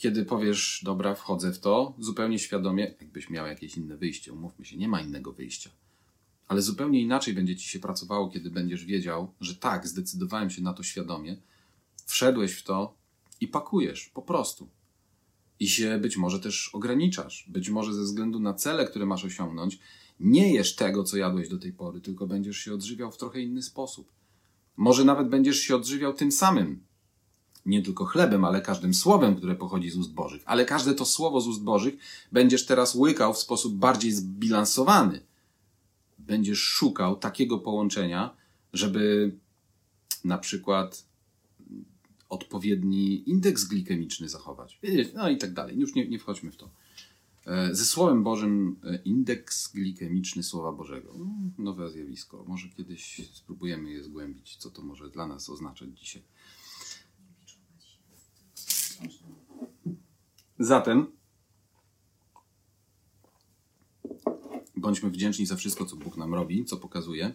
[0.00, 4.76] kiedy powiesz, dobra, wchodzę w to, zupełnie świadomie, jakbyś miał jakieś inne wyjście, umówmy się,
[4.76, 5.70] nie ma innego wyjścia.
[6.48, 10.72] Ale zupełnie inaczej będzie ci się pracowało, kiedy będziesz wiedział, że tak, zdecydowałem się na
[10.72, 11.36] to świadomie,
[12.06, 12.94] wszedłeś w to
[13.40, 14.68] i pakujesz, po prostu.
[15.60, 17.46] I się być może też ograniczasz.
[17.48, 19.78] Być może ze względu na cele, które masz osiągnąć,
[20.20, 23.62] nie jesz tego, co jadłeś do tej pory, tylko będziesz się odżywiał w trochę inny
[23.62, 24.12] sposób.
[24.76, 26.89] Może nawet będziesz się odżywiał tym samym,
[27.66, 30.42] nie tylko chlebem, ale każdym słowem, które pochodzi z ust Bożych.
[30.46, 31.94] Ale każde to słowo z ust Bożych
[32.32, 35.20] będziesz teraz łykał w sposób bardziej zbilansowany.
[36.18, 38.30] Będziesz szukał takiego połączenia,
[38.72, 39.34] żeby
[40.24, 41.04] na przykład
[42.28, 44.80] odpowiedni indeks glikemiczny zachować.
[45.14, 45.78] No i tak dalej.
[45.78, 46.70] Już nie, nie wchodźmy w to.
[47.46, 51.14] E, ze Słowem Bożym e, indeks glikemiczny Słowa Bożego.
[51.18, 51.26] No,
[51.58, 52.44] nowe zjawisko.
[52.48, 56.22] Może kiedyś spróbujemy je zgłębić, co to może dla nas oznaczać dzisiaj.
[60.60, 61.06] Zatem
[64.76, 67.34] bądźmy wdzięczni za wszystko, co Bóg nam robi, co pokazuje,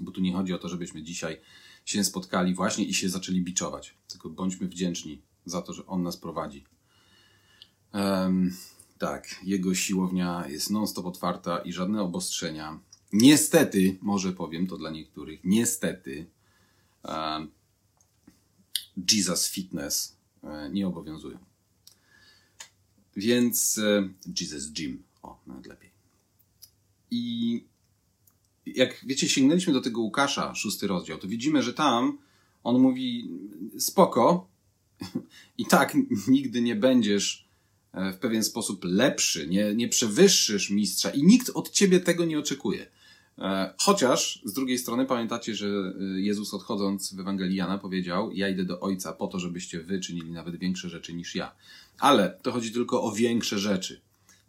[0.00, 1.40] bo tu nie chodzi o to, żebyśmy dzisiaj
[1.84, 6.16] się spotkali właśnie i się zaczęli biczować, tylko bądźmy wdzięczni za to, że On nas
[6.16, 6.64] prowadzi.
[7.94, 8.56] Um,
[8.98, 12.80] tak, Jego siłownia jest non-stop otwarta i żadne obostrzenia.
[13.12, 16.26] Niestety, może powiem to dla niektórych, niestety,
[17.04, 17.50] um,
[19.12, 21.38] Jesus Fitness E, nie obowiązują.
[23.16, 24.08] Więc e,
[24.40, 25.90] Jesus Gym, o, nawet lepiej.
[27.10, 27.64] I
[28.66, 32.18] jak wiecie, sięgnęliśmy do tego Łukasza, szósty rozdział, to widzimy, że tam
[32.64, 33.30] on mówi
[33.78, 34.48] spoko
[35.58, 35.96] i tak
[36.28, 37.48] nigdy nie będziesz
[37.92, 42.38] e, w pewien sposób lepszy, nie, nie przewyższysz mistrza i nikt od ciebie tego nie
[42.38, 42.86] oczekuje.
[43.40, 48.48] E, chociaż z drugiej strony pamiętacie, że e, Jezus odchodząc w Ewangelii Jana powiedział: Ja
[48.48, 51.54] idę do Ojca po to, żebyście wy czynili nawet większe rzeczy niż ja.
[51.98, 54.00] Ale to chodzi tylko o większe rzeczy.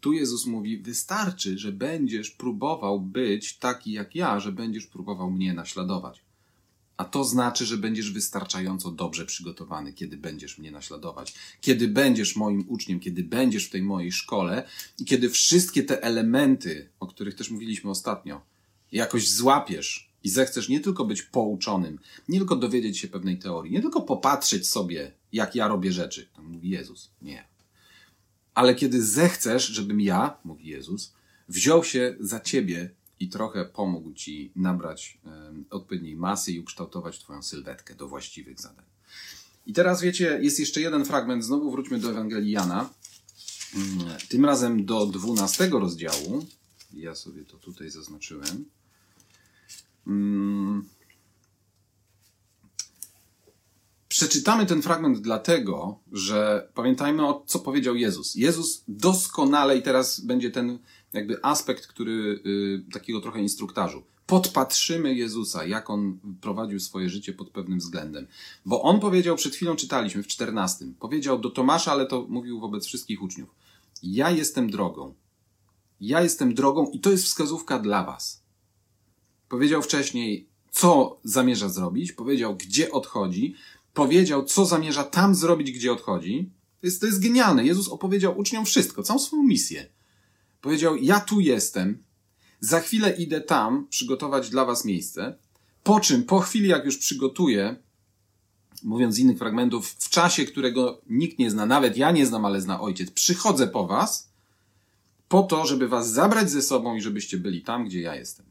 [0.02, 5.54] Tu Jezus mówi: Wystarczy, że będziesz próbował być taki jak ja, że będziesz próbował mnie
[5.54, 6.22] naśladować.
[6.98, 12.66] A to znaczy, że będziesz wystarczająco dobrze przygotowany, kiedy będziesz mnie naśladować, kiedy będziesz moim
[12.68, 14.68] uczniem, kiedy będziesz w tej mojej szkole
[15.00, 18.42] i kiedy wszystkie te elementy, o których też mówiliśmy ostatnio,
[18.92, 22.00] jakoś złapiesz i zechcesz nie tylko być pouczonym,
[22.30, 26.44] nie tylko dowiedzieć się pewnej teorii, nie tylko popatrzeć sobie, jak ja robię rzeczy, to
[26.44, 27.48] mówi Jezus, nie.
[28.54, 31.14] Ale kiedy zechcesz, żebym ja, mówi Jezus,
[31.50, 35.18] wziął się za ciebie i trochę pomógł ci nabrać
[35.70, 38.86] odpowiedniej masy i ukształtować twoją sylwetkę do właściwych zadań.
[39.66, 42.90] I teraz wiecie, jest jeszcze jeden fragment, znowu wróćmy do Ewangelii Jana,
[43.76, 46.46] mm, tym razem do 12 rozdziału.
[46.94, 48.66] Ja sobie to tutaj zaznaczyłem.
[50.08, 50.86] Mm.
[54.12, 58.36] Przeczytamy ten fragment dlatego, że pamiętajmy o co powiedział Jezus.
[58.36, 60.80] Jezus doskonale, i teraz będzie ten
[61.14, 64.04] jakby aspekt, który y, takiego trochę instruktażu.
[64.28, 68.28] Podpatrzymy Jezusa, jak on prowadził swoje życie pod pewnym względem.
[68.66, 72.86] Bo on powiedział, przed chwilą czytaliśmy w 14, powiedział do Tomasza, ale to mówił wobec
[72.86, 73.50] wszystkich uczniów.
[74.04, 75.14] Ja jestem drogą.
[76.02, 78.41] Ja jestem drogą i to jest wskazówka dla was.
[79.52, 83.56] Powiedział wcześniej, co zamierza zrobić, powiedział, gdzie odchodzi,
[83.94, 86.52] powiedział, co zamierza tam zrobić, gdzie odchodzi.
[86.82, 87.66] To jest, to jest genialne.
[87.66, 89.86] Jezus opowiedział uczniom wszystko, całą swoją misję.
[90.62, 92.04] Powiedział: Ja tu jestem,
[92.60, 95.38] za chwilę idę tam przygotować dla was miejsce.
[95.84, 97.76] Po czym, po chwili, jak już przygotuję,
[98.84, 102.62] mówiąc z innych fragmentów, w czasie, którego nikt nie zna, nawet ja nie znam, ale
[102.62, 104.30] zna ojciec, przychodzę po was,
[105.28, 108.51] po to, żeby was zabrać ze sobą i żebyście byli tam, gdzie ja jestem.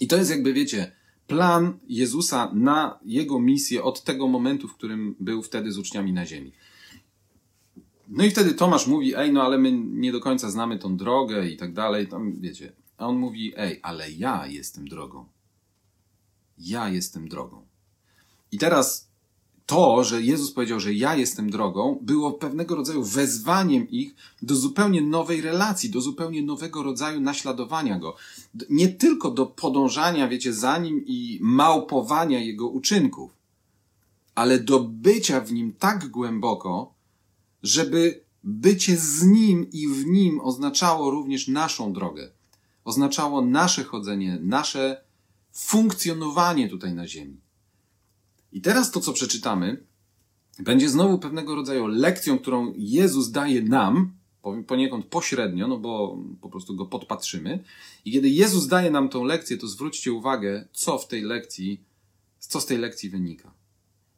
[0.00, 0.92] I to jest jakby, wiecie,
[1.26, 6.26] plan Jezusa na jego misję od tego momentu, w którym był wtedy z uczniami na
[6.26, 6.52] ziemi.
[8.08, 11.48] No i wtedy Tomasz mówi, ej, no ale my nie do końca znamy tą drogę
[11.48, 12.72] i tak dalej, tam wiecie.
[12.96, 15.26] A on mówi, ej, ale ja jestem drogą.
[16.58, 17.66] Ja jestem drogą.
[18.52, 19.07] I teraz
[19.68, 25.02] to, że Jezus powiedział, że ja jestem drogą, było pewnego rodzaju wezwaniem ich do zupełnie
[25.02, 28.16] nowej relacji, do zupełnie nowego rodzaju naśladowania go.
[28.70, 33.30] Nie tylko do podążania, wiecie, za nim i małpowania jego uczynków,
[34.34, 36.94] ale do bycia w nim tak głęboko,
[37.62, 42.30] żeby bycie z nim i w nim oznaczało również naszą drogę.
[42.84, 45.04] Oznaczało nasze chodzenie, nasze
[45.52, 47.47] funkcjonowanie tutaj na ziemi.
[48.52, 49.84] I teraz to, co przeczytamy,
[50.58, 54.18] będzie znowu pewnego rodzaju lekcją, którą Jezus daje nam,
[54.66, 57.64] poniekąd pośrednio, no bo po prostu go podpatrzymy.
[58.04, 61.80] I kiedy Jezus daje nam tą lekcję, to zwróćcie uwagę, co w tej lekcji,
[62.38, 63.54] co z tej lekcji wynika.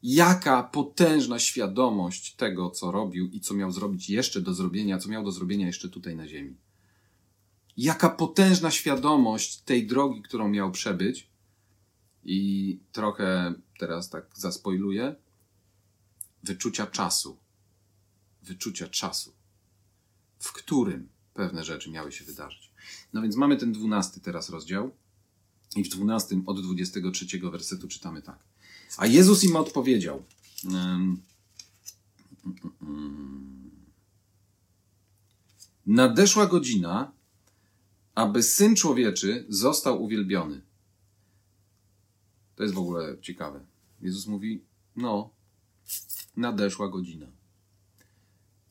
[0.03, 5.25] Jaka potężna świadomość tego, co robił i co miał zrobić jeszcze do zrobienia, co miał
[5.25, 6.57] do zrobienia jeszcze tutaj na ziemi.
[7.77, 11.31] Jaka potężna świadomość tej drogi, którą miał przebyć.
[12.25, 15.17] I trochę teraz tak zaspoiluję.
[16.43, 17.37] Wyczucia czasu.
[18.43, 19.33] Wyczucia czasu,
[20.39, 22.71] w którym pewne rzeczy miały się wydarzyć.
[23.13, 24.91] No więc mamy ten dwunasty teraz rozdział.
[25.77, 28.39] I w dwunastym od 23 wersetu czytamy tak.
[28.97, 30.25] A Jezus im odpowiedział.
[35.87, 37.13] Nadeszła godzina,
[38.15, 40.61] aby syn człowieczy został uwielbiony.
[42.57, 43.65] To jest w ogóle ciekawe.
[44.03, 44.65] Jezus mówi:
[44.97, 45.31] No,
[46.37, 47.27] nadeszła godzina.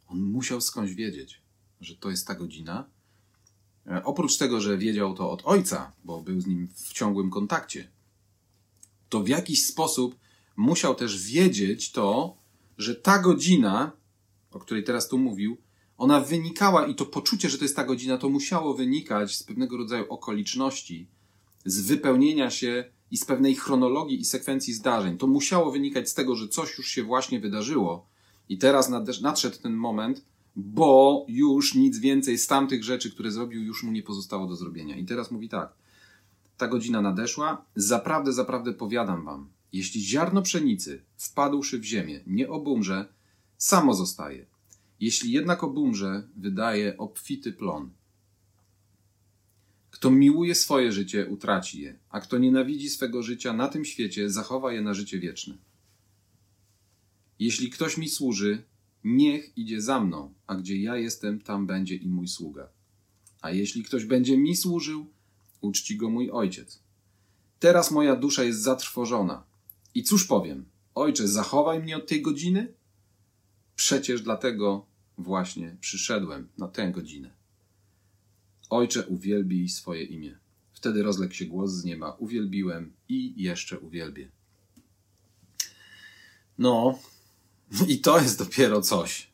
[0.08, 1.42] On musiał skądś wiedzieć,
[1.82, 2.90] że to jest ta godzina.
[3.88, 7.92] E, oprócz tego, że wiedział to od ojca, bo był z nim w ciągłym kontakcie,
[9.10, 10.16] to w jakiś sposób
[10.56, 12.38] musiał też wiedzieć to,
[12.78, 13.92] że ta godzina,
[14.52, 15.58] o której teraz tu mówił,
[15.98, 19.78] ona wynikała i to poczucie, że to jest ta godzina, to musiało wynikać z pewnego
[19.78, 21.08] rodzaju okoliczności,
[21.66, 25.18] z wypełnienia się i z pewnej chronologii i sekwencji zdarzeń.
[25.18, 28.06] To musiało wynikać z tego, że coś już się właśnie wydarzyło
[28.50, 28.90] i teraz
[29.22, 34.04] nadszedł ten moment, bo już nic więcej z tamtych rzeczy, które zrobił, już mu nie
[34.04, 34.98] pozostało do zrobienia.
[34.98, 35.74] I teraz mówi tak
[36.60, 43.06] ta godzina nadeszła, zaprawdę, zaprawdę powiadam wam, jeśli ziarno pszenicy, wpadłszy w ziemię, nie obumrze,
[43.58, 44.46] samo zostaje.
[45.00, 47.90] Jeśli jednak obumrze, wydaje obfity plon.
[49.92, 54.74] Kto miłuje swoje życie, utraci je, a kto nienawidzi swego życia na tym świecie, zachowa
[54.74, 55.58] je na życie wieczne.
[57.40, 58.64] Jeśli ktoś mi służy,
[59.04, 62.70] niech idzie za mną, a gdzie ja jestem, tam będzie i mój sługa.
[63.42, 65.06] A jeśli ktoś będzie mi służył,
[65.62, 66.80] uczci go mój ojciec.
[67.60, 69.44] Teraz moja dusza jest zatrwożona.
[69.96, 70.66] I cóż powiem?
[70.96, 72.74] Ojcze, zachowaj mnie od tej godziny?
[73.76, 74.86] Przecież dlatego
[75.18, 77.39] właśnie przyszedłem na tę godzinę.
[78.70, 80.38] Ojcze, uwielbij swoje imię.
[80.72, 82.12] Wtedy rozległ się głos z nieba.
[82.12, 84.32] Uwielbiłem i jeszcze uwielbię.
[86.58, 87.00] No,
[87.88, 89.30] i to jest dopiero coś.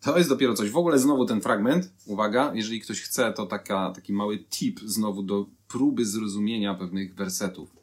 [0.00, 0.70] To jest dopiero coś.
[0.70, 5.22] W ogóle znowu ten fragment, uwaga, jeżeli ktoś chce, to taka, taki mały tip znowu
[5.22, 7.76] do próby zrozumienia pewnych wersetów.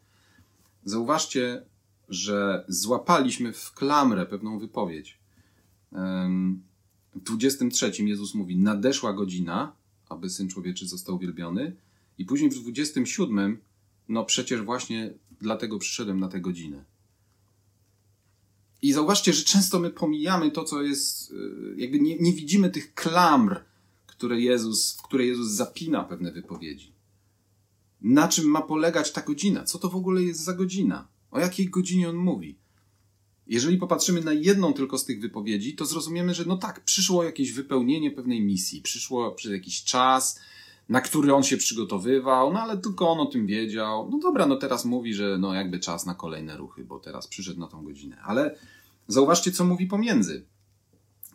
[0.86, 1.66] Zauważcie,
[2.10, 5.20] że złapaliśmy w klamrę pewną wypowiedź.
[7.16, 9.76] W 23 Jezus mówi: Nadeszła godzina,
[10.10, 11.76] aby syn człowieczy został uwielbiony.
[12.18, 13.58] I później w 27,
[14.10, 16.84] no przecież właśnie dlatego przyszedłem na tę godzinę.
[18.82, 22.94] I zauważcie, że często my pomijamy to, co jest, y, jakby nie, nie widzimy tych
[22.94, 23.60] klamr,
[24.08, 26.92] które Jezus, w które Jezus zapina pewne wypowiedzi.
[28.02, 29.64] Na czym ma polegać ta godzina?
[29.64, 31.08] Co to w ogóle jest za godzina?
[31.32, 32.56] O jakiej godzinie on mówi?
[33.48, 37.52] Jeżeli popatrzymy na jedną tylko z tych wypowiedzi, to zrozumiemy, że no tak, przyszło jakieś
[37.52, 40.40] wypełnienie pewnej misji, przyszło przez jakiś czas,
[40.90, 44.10] na który on się przygotowywał, no ale tylko on o tym wiedział.
[44.12, 47.60] No dobra, no teraz mówi, że no jakby czas na kolejne ruchy, bo teraz przyszedł
[47.60, 48.18] na tą godzinę.
[48.24, 48.56] Ale
[49.08, 50.46] zauważcie, co mówi pomiędzy.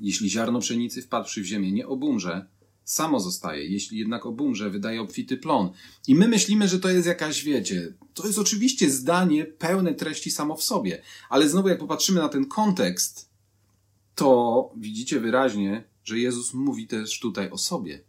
[0.00, 2.46] Jeśli ziarno pszenicy wpadłszy w ziemię nie obumrze,
[2.90, 3.64] samo zostaje.
[3.66, 5.70] Jeśli jednak obumrze, wydaje obfity plon.
[6.08, 10.56] I my myślimy, że to jest jakaś, wiecie, to jest oczywiście zdanie pełne treści samo
[10.56, 11.02] w sobie.
[11.28, 13.30] Ale znowu, jak popatrzymy na ten kontekst,
[14.14, 18.00] to widzicie wyraźnie, że Jezus mówi też tutaj o sobie.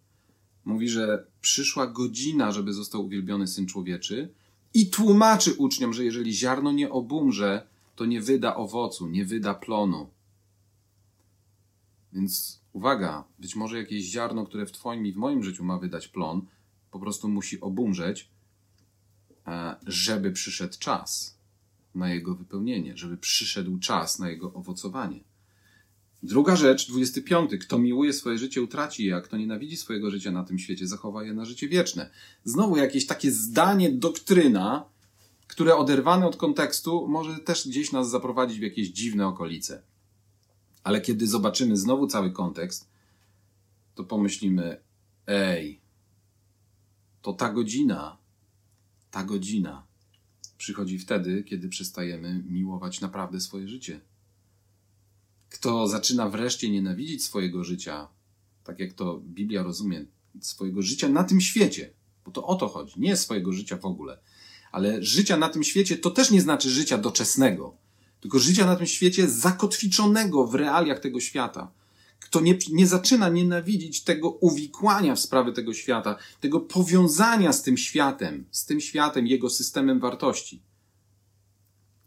[0.65, 4.29] Mówi, że przyszła godzina, żeby został uwielbiony Syn Człowieczy
[4.73, 10.09] i tłumaczy uczniom, że jeżeli ziarno nie obumrze, to nie wyda owocu, nie wyda plonu.
[12.13, 16.07] Więc uwaga, być może jakieś ziarno, które w Twoim i w moim życiu ma wydać
[16.07, 16.45] plon,
[16.91, 18.29] po prostu musi obumrzeć,
[19.47, 21.37] e, żeby przyszedł czas
[21.95, 25.23] na jego wypełnienie, żeby przyszedł czas na jego owocowanie.
[26.23, 27.57] Druga rzecz, 25.
[27.57, 31.23] Kto miłuje swoje życie, utraci je, a kto nienawidzi swojego życia na tym świecie, zachowa
[31.23, 32.09] je na życie wieczne.
[32.43, 34.85] Znowu jakieś takie zdanie, doktryna,
[35.47, 39.83] które oderwane od kontekstu może też gdzieś nas zaprowadzić w jakieś dziwne okolice.
[40.83, 42.89] Ale kiedy zobaczymy znowu cały kontekst,
[43.95, 44.81] to pomyślimy:
[45.27, 45.81] ej,
[47.21, 48.17] to ta godzina,
[49.11, 49.83] ta godzina
[50.57, 54.01] przychodzi wtedy, kiedy przestajemy miłować naprawdę swoje życie.
[55.49, 58.07] Kto zaczyna wreszcie nienawidzić swojego życia,
[58.63, 60.05] tak jak to Biblia rozumie,
[60.41, 61.93] swojego życia na tym świecie,
[62.25, 64.19] bo to o to chodzi, nie swojego życia w ogóle,
[64.71, 67.77] ale życia na tym świecie to też nie znaczy życia doczesnego,
[68.21, 71.71] tylko życia na tym świecie zakotwiczonego w realiach tego świata.
[72.19, 77.77] Kto nie, nie zaczyna nienawidzić tego uwikłania w sprawy tego świata, tego powiązania z tym
[77.77, 80.61] światem, z tym światem, jego systemem wartości.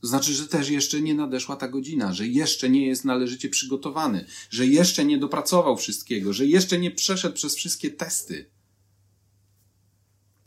[0.00, 4.24] To znaczy, że też jeszcze nie nadeszła ta godzina, że jeszcze nie jest należycie przygotowany,
[4.50, 8.46] że jeszcze nie dopracował wszystkiego, że jeszcze nie przeszedł przez wszystkie testy.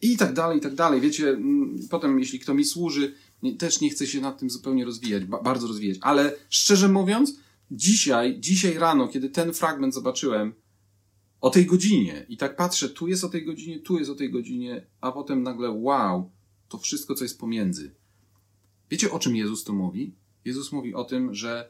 [0.02, 1.02] I tak dalej, i tak dalej.
[1.02, 3.14] Wiecie, mm, potem, jeśli kto mi służy,
[3.58, 7.40] też nie chcę się nad tym zupełnie rozwijać, bardzo rozwijać, ale szczerze mówiąc,
[7.72, 10.54] dzisiaj, dzisiaj rano, kiedy ten fragment zobaczyłem,
[11.42, 14.32] o tej godzinie, i tak patrzę, tu jest o tej godzinie, tu jest o tej
[14.32, 16.32] godzinie, a potem nagle, wow,
[16.70, 17.96] to wszystko, co jest pomiędzy.
[18.90, 20.16] Wiecie, o czym Jezus tu mówi?
[20.46, 21.70] Jezus mówi o tym, że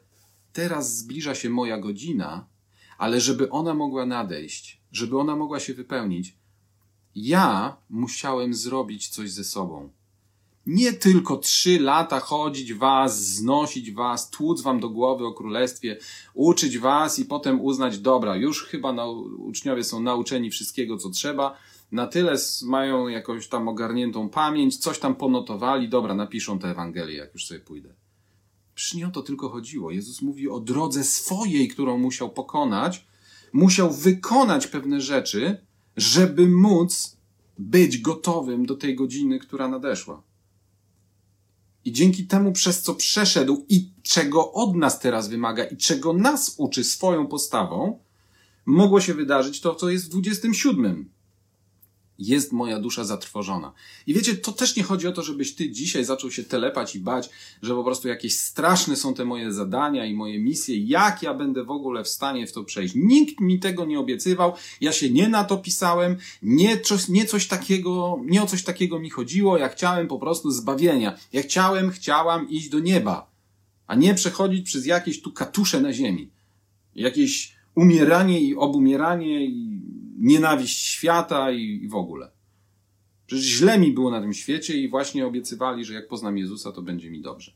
[0.54, 2.48] teraz zbliża się moja godzina,
[2.98, 6.38] ale żeby ona mogła nadejść, żeby ona mogła się wypełnić,
[7.16, 9.90] ja musiałem zrobić coś ze sobą.
[10.68, 15.98] Nie tylko trzy lata chodzić was, znosić was, tłuc wam do głowy o królestwie,
[16.34, 21.58] uczyć was i potem uznać, dobra, już chyba uczniowie są nauczeni wszystkiego, co trzeba,
[21.92, 22.36] na tyle
[22.66, 27.60] mają jakąś tam ogarniętą pamięć, coś tam ponotowali, dobra, napiszą tę Ewangelię, jak już sobie
[27.60, 27.94] pójdę.
[28.76, 29.92] Przecież nie o to tylko chodziło.
[29.92, 33.06] Jezus mówi o drodze swojej, którą musiał pokonać,
[33.54, 35.66] musiał wykonać pewne rzeczy,
[35.98, 37.18] żeby móc
[37.60, 40.27] być gotowym do tej godziny, która nadeszła.
[41.88, 46.56] I dzięki temu, przez co przeszedł i czego od nas teraz wymaga i czego nas
[46.58, 48.00] uczy swoją postawą,
[48.66, 51.10] mogło się wydarzyć to, co jest w 27.
[52.20, 53.74] jest moja dusza zatrwożona.
[54.08, 57.00] I wiecie, to też nie chodzi o to, żebyś ty dzisiaj zaczął się telepać i
[57.00, 57.30] bać,
[57.62, 61.64] że po prostu jakieś straszne są te moje zadania i moje misje, jak ja będę
[61.64, 62.94] w ogóle w stanie w to przejść.
[62.96, 67.48] Nikt mi tego nie obiecywał, ja się nie na to pisałem, nie, coś, nie coś
[67.48, 71.18] takiego, nie o coś takiego mi chodziło, ja chciałem po prostu zbawienia.
[71.34, 73.32] Ja chciałem, chciałam iść do nieba,
[73.88, 76.30] a nie przechodzić przez jakieś tu katusze na ziemi.
[76.96, 79.77] Jakieś umieranie i obumieranie i
[80.18, 82.32] nienawiść świata i, i w ogóle.
[83.28, 86.82] Przecież źle mi było na tym świecie i właśnie obiecywali, że jak poznam Jezusa, to
[86.82, 87.52] będzie mi dobrze.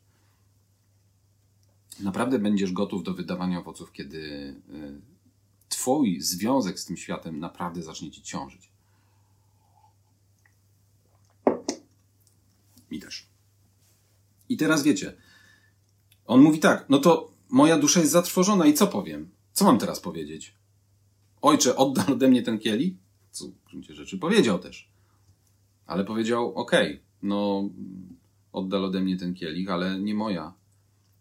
[1.99, 4.19] Naprawdę będziesz gotów do wydawania owoców, kiedy
[4.69, 5.01] y,
[5.69, 8.69] Twój związek z tym światem naprawdę zacznie Ci ciążyć.
[12.91, 13.25] Mi też.
[14.49, 15.13] I teraz wiecie,
[16.25, 19.29] on mówi tak, no to moja dusza jest zatrwożona i co powiem?
[19.53, 20.53] Co mam teraz powiedzieć?
[21.41, 22.93] Ojcze, oddal ode mnie ten kielich?
[23.31, 24.89] Co w gruncie rzeczy powiedział też.
[25.85, 27.69] Ale powiedział, okej, okay, no
[28.51, 30.53] oddal ode mnie ten kielich, ale nie moja.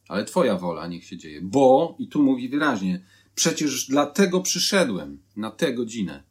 [0.09, 1.41] Ale twoja wola niech się dzieje.
[1.43, 3.05] Bo, i tu mówi wyraźnie,
[3.35, 6.23] przecież dlatego przyszedłem na tę godzinę.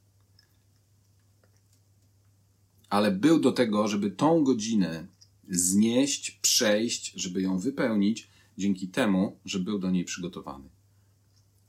[2.90, 5.08] Ale był do tego, żeby tą godzinę
[5.50, 10.70] znieść, przejść, żeby ją wypełnić, dzięki temu, że był do niej przygotowany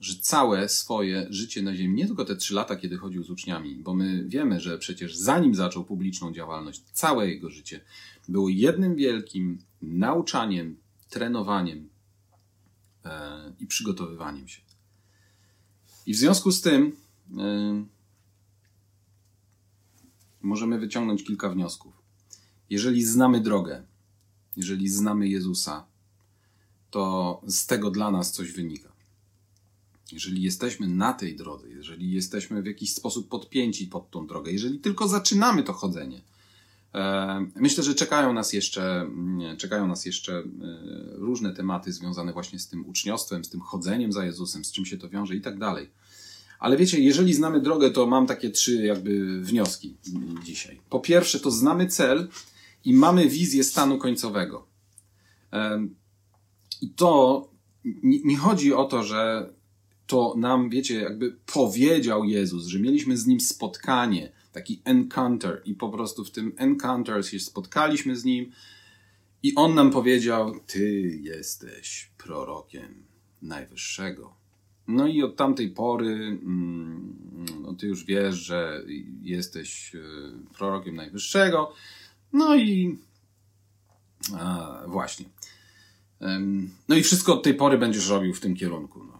[0.00, 3.76] że całe swoje życie na Ziemi, nie tylko te trzy lata, kiedy chodził z uczniami,
[3.76, 7.80] bo my wiemy, że przecież zanim zaczął publiczną działalność, całe jego życie
[8.28, 10.76] było jednym wielkim nauczaniem,
[11.08, 11.88] trenowaniem
[13.04, 14.62] e, i przygotowywaniem się.
[16.06, 16.96] I w związku z tym
[17.38, 17.84] e,
[20.42, 22.02] możemy wyciągnąć kilka wniosków.
[22.70, 23.82] Jeżeli znamy drogę,
[24.56, 25.86] jeżeli znamy Jezusa,
[26.90, 28.89] to z tego dla nas coś wynika
[30.12, 34.78] jeżeli jesteśmy na tej drodze, jeżeli jesteśmy w jakiś sposób podpięci pod tą drogę, jeżeli
[34.78, 36.22] tylko zaczynamy to chodzenie,
[36.94, 40.44] e, myślę, że czekają nas jeszcze, mm, czekają nas jeszcze e,
[41.12, 44.98] różne tematy związane właśnie z tym uczniostwem, z tym chodzeniem za Jezusem, z czym się
[44.98, 45.90] to wiąże i tak dalej.
[46.58, 49.96] Ale wiecie, jeżeli znamy drogę, to mam takie trzy jakby wnioski
[50.44, 50.80] dzisiaj.
[50.90, 52.28] Po pierwsze, to znamy cel
[52.84, 54.66] i mamy wizję stanu końcowego.
[55.52, 55.86] E,
[56.82, 57.48] I to
[58.04, 59.50] nie chodzi o to, że
[60.10, 65.88] to nam, wiecie, jakby powiedział Jezus, że mieliśmy z nim spotkanie, taki encounter, i po
[65.88, 68.52] prostu w tym encounter się spotkaliśmy z nim,
[69.42, 73.04] i on nam powiedział: Ty jesteś prorokiem
[73.42, 74.34] Najwyższego.
[74.88, 77.16] No i od tamtej pory, mm,
[77.62, 78.84] no ty już wiesz, że
[79.22, 79.98] jesteś e,
[80.54, 81.72] prorokiem Najwyższego.
[82.32, 82.98] No i
[84.34, 85.26] a, właśnie.
[86.88, 89.04] No i wszystko od tej pory będziesz robił w tym kierunku.
[89.04, 89.19] No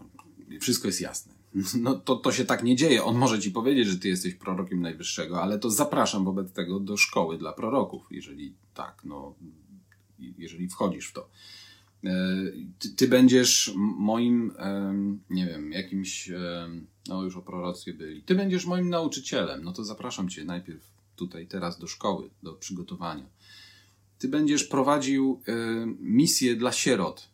[0.61, 1.41] wszystko jest jasne.
[1.81, 3.05] No to, to się tak nie dzieje.
[3.05, 6.97] On może ci powiedzieć, że ty jesteś prorokiem najwyższego, ale to zapraszam wobec tego do
[6.97, 9.35] szkoły dla proroków, jeżeli tak, no,
[10.39, 11.29] jeżeli wchodzisz w to.
[12.05, 12.11] E,
[12.79, 14.53] ty, ty będziesz moim,
[15.31, 16.31] nie wiem, jakimś,
[17.09, 21.47] no już o proroctwie byli, ty będziesz moim nauczycielem, no to zapraszam cię najpierw tutaj,
[21.47, 23.27] teraz do szkoły, do przygotowania.
[24.19, 25.43] Ty będziesz prowadził
[26.01, 27.30] misję dla sierot,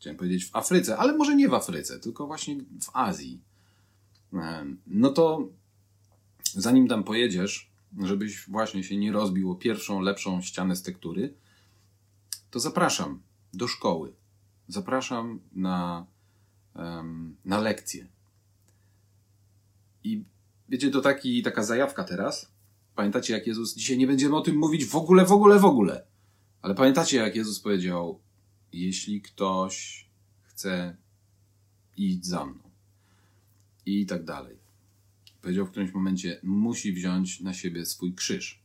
[0.00, 3.40] chciałem powiedzieć w Afryce, ale może nie w Afryce, tylko właśnie w Azji.
[4.86, 5.48] No to
[6.42, 7.70] zanim tam pojedziesz,
[8.02, 11.34] żebyś właśnie się nie rozbił o pierwszą, lepszą ścianę z tektury,
[12.50, 13.22] to zapraszam
[13.54, 14.12] do szkoły.
[14.68, 16.06] Zapraszam na,
[17.44, 18.06] na lekcje.
[20.04, 20.24] I
[20.68, 22.52] wiecie, to taki, taka zajawka teraz.
[22.94, 26.04] Pamiętacie, jak Jezus, dzisiaj nie będziemy o tym mówić w ogóle, w ogóle, w ogóle.
[26.62, 28.20] Ale pamiętacie, jak Jezus powiedział,
[28.72, 30.06] jeśli ktoś
[30.42, 30.96] chce
[31.96, 32.60] iść za mną
[33.86, 34.56] i tak dalej.
[35.42, 38.62] Powiedział w którymś momencie, musi wziąć na siebie swój krzyż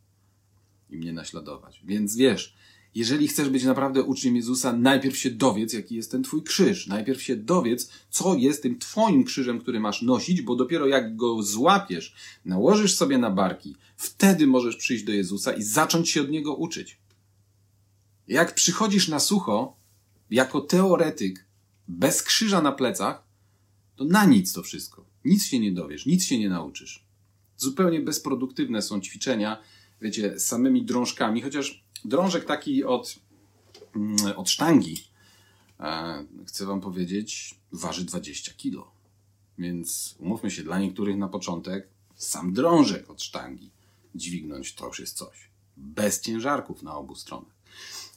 [0.90, 1.82] i mnie naśladować.
[1.86, 2.56] Więc wiesz,
[2.96, 6.88] jeżeli chcesz być naprawdę uczniem Jezusa, najpierw się dowiedz, jaki jest ten twój krzyż.
[6.88, 11.44] Najpierw się dowiedz, co jest tym twoim krzyżem, który masz nosić, bo dopiero jak go
[11.44, 16.56] złapiesz, nałożysz sobie na barki, wtedy możesz przyjść do Jezusa i zacząć się od niego
[16.56, 16.98] uczyć.
[18.28, 19.78] Jak przychodzisz na sucho,
[20.30, 21.46] jako teoretyk,
[21.88, 23.24] bez krzyża na plecach,
[23.96, 25.06] to na nic to wszystko.
[25.26, 27.04] Nic się nie dowiesz, nic się nie nauczysz.
[27.58, 29.62] Zupełnie bezproduktywne są ćwiczenia,
[30.02, 33.20] wiecie, z samymi drążkami, chociaż drążek taki od,
[33.96, 35.04] mm, od sztangi,
[35.80, 38.92] e, chcę wam powiedzieć, waży 20 kilo.
[39.58, 43.70] Więc umówmy się, dla niektórych na początek sam drążek od sztangi
[44.16, 45.50] dźwignąć to już jest coś.
[45.78, 47.56] Bez ciężarków na obu stronach.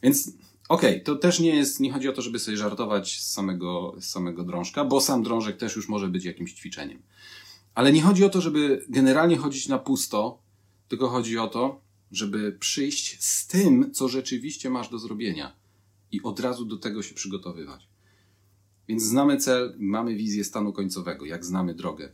[0.02, 0.32] Więc
[0.68, 3.94] Okej, okay, to też nie jest, nie chodzi o to, żeby sobie żartować z samego,
[4.00, 7.02] z samego drążka, bo sam drążek też już może być jakimś ćwiczeniem.
[7.74, 10.38] Ale nie chodzi o to, żeby generalnie chodzić na pusto,
[10.88, 11.80] tylko chodzi o to,
[12.12, 15.52] żeby przyjść z tym, co rzeczywiście masz do zrobienia
[16.12, 17.88] i od razu do tego się przygotowywać.
[18.88, 22.12] Więc znamy cel, mamy wizję stanu końcowego, jak znamy drogę.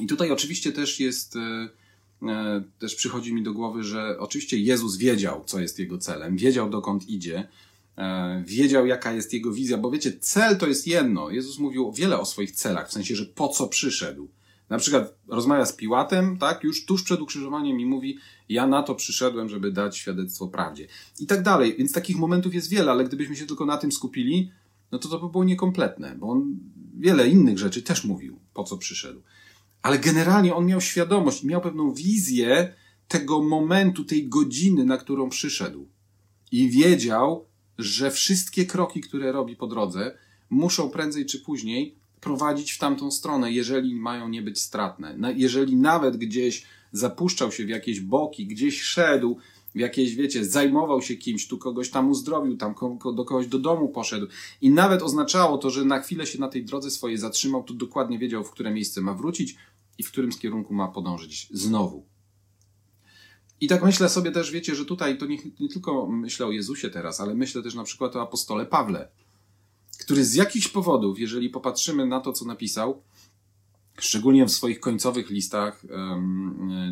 [0.00, 1.68] I tutaj oczywiście też jest, e,
[2.22, 6.70] e, też przychodzi mi do głowy, że oczywiście Jezus wiedział, co jest jego celem, wiedział
[6.70, 7.48] dokąd idzie,
[8.44, 11.30] wiedział jaka jest jego wizja, bo wiecie, cel to jest jedno.
[11.30, 14.28] Jezus mówił wiele o swoich celach, w sensie, że po co przyszedł.
[14.68, 18.94] Na przykład rozmawia z Piłatem, tak, już tuż przed ukrzyżowaniem i mówi, ja na to
[18.94, 20.86] przyszedłem, żeby dać świadectwo prawdzie.
[21.18, 21.76] I tak dalej.
[21.78, 24.50] Więc takich momentów jest wiele, ale gdybyśmy się tylko na tym skupili,
[24.92, 26.56] no to to by było niekompletne, bo on
[26.98, 29.22] wiele innych rzeczy też mówił, po co przyszedł.
[29.82, 32.74] Ale generalnie on miał świadomość, miał pewną wizję
[33.08, 35.88] tego momentu, tej godziny, na którą przyszedł.
[36.52, 40.18] I wiedział, że wszystkie kroki, które robi po drodze,
[40.50, 45.34] muszą prędzej czy później prowadzić w tamtą stronę, jeżeli mają nie być stratne.
[45.36, 49.36] Jeżeli nawet gdzieś zapuszczał się w jakieś boki, gdzieś szedł,
[49.74, 52.74] w jakieś, wiecie, zajmował się kimś, tu kogoś tam uzdrowił, tam
[53.14, 54.26] do kogoś do domu poszedł
[54.60, 58.18] i nawet oznaczało to, że na chwilę się na tej drodze swojej zatrzymał, to dokładnie
[58.18, 59.56] wiedział, w które miejsce ma wrócić
[59.98, 62.09] i w którym z kierunku ma podążyć znowu.
[63.60, 66.90] I tak myślę sobie też, wiecie, że tutaj to nie, nie tylko myślę o Jezusie
[66.90, 69.08] teraz, ale myślę też na przykład o apostole Pawle,
[70.00, 73.02] który z jakichś powodów, jeżeli popatrzymy na to, co napisał,
[73.98, 75.82] szczególnie w swoich końcowych listach,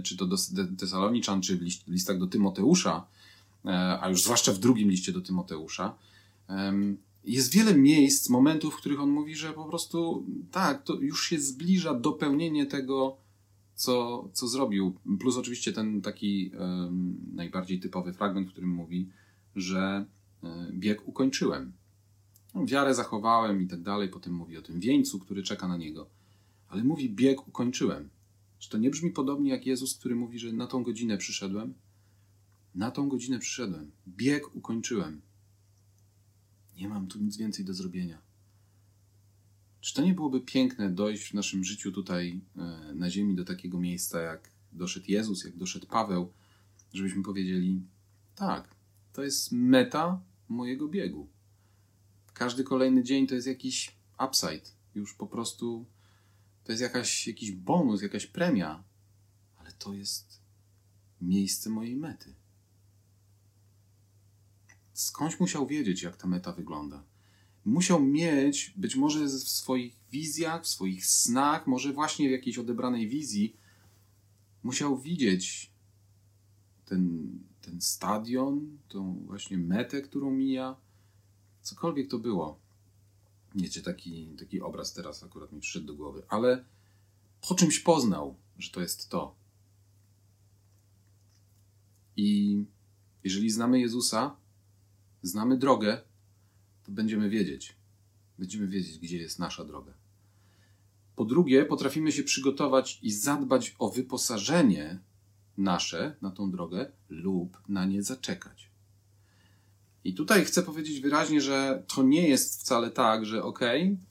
[0.05, 0.37] czy to do
[0.79, 3.07] Tesaloniczan, czy w listach do Tymoteusza,
[3.65, 5.95] e, a już zwłaszcza w drugim liście do Tymoteusza,
[7.25, 11.41] jest wiele miejsc, momentów, w których on mówi, że po prostu tak, to już się
[11.41, 13.17] zbliża dopełnienie tego,
[13.79, 14.95] co, co zrobił.
[15.21, 16.51] Plus oczywiście ten taki
[17.35, 19.09] najbardziej typowy fragment, w którym mówi,
[19.57, 20.05] że
[20.45, 21.73] e, bieg ukończyłem.
[22.65, 24.09] Wiarę zachowałem i tak dalej.
[24.09, 26.07] Potem mówi o tym wieńcu, który czeka na niego
[26.69, 28.09] ale mówi bieg ukończyłem.
[28.59, 31.75] Czy to nie brzmi podobnie jak Jezus, który mówi, że na tą godzinę przyszedłem?
[32.75, 33.91] Na tą godzinę przyszedłem.
[34.09, 35.21] Bieg ukończyłem.
[36.77, 38.19] Nie mam tu nic więcej do zrobienia.
[39.81, 43.81] Czy to nie byłoby piękne dojść w naszym życiu tutaj e, na ziemi do takiego
[43.81, 46.33] miejsca, jak doszedł Jezus, jak doszedł Paweł,
[46.93, 47.83] żebyśmy powiedzieli:
[48.35, 48.75] tak,
[49.13, 51.29] to jest meta mojego biegu.
[52.35, 54.71] Każdy kolejny dzień to jest jakiś upside.
[54.95, 55.87] Już po prostu
[56.65, 58.85] to jest jakaś, jakiś bonus, jakaś premia,
[59.57, 60.41] ale to jest
[61.21, 62.35] miejsce mojej mety.
[64.93, 67.05] Skądś musiał wiedzieć, jak ta meta wygląda.
[67.69, 73.09] Musiał mieć, być może w swoich wizjach, w swoich snach, może właśnie w jakiejś odebranej
[73.09, 73.57] wizji,
[74.63, 75.71] musiał widzieć
[76.85, 80.77] ten, ten stadion, tą właśnie metę, którą mija,
[81.63, 82.59] cokolwiek to było.
[83.55, 86.65] Wiecie, taki, taki obraz teraz akurat mi przyszedł do głowy, ale
[87.49, 89.35] po czymś poznał, że to jest to.
[92.17, 92.65] I
[93.25, 94.37] jeżeli znamy Jezusa,
[95.23, 96.08] znamy drogę,
[96.89, 97.77] to będziemy wiedzieć.
[98.39, 99.93] Będziemy wiedzieć, gdzie jest nasza droga.
[101.17, 104.99] Po drugie, potrafimy się przygotować i zadbać o wyposażenie
[105.57, 108.71] nasze na tą drogę lub na nie zaczekać.
[110.05, 113.61] I tutaj chcę powiedzieć wyraźnie, że to nie jest wcale tak, że ok,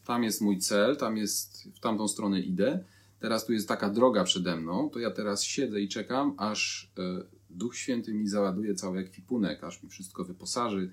[0.05, 2.83] tam jest mój cel, tam jest, w tamtą stronę idę,
[3.19, 7.23] teraz tu jest taka droga przede mną, to ja teraz siedzę i czekam, aż e,
[7.49, 10.91] Duch Święty mi załaduje cały ekwipunek, aż mi wszystko wyposaży,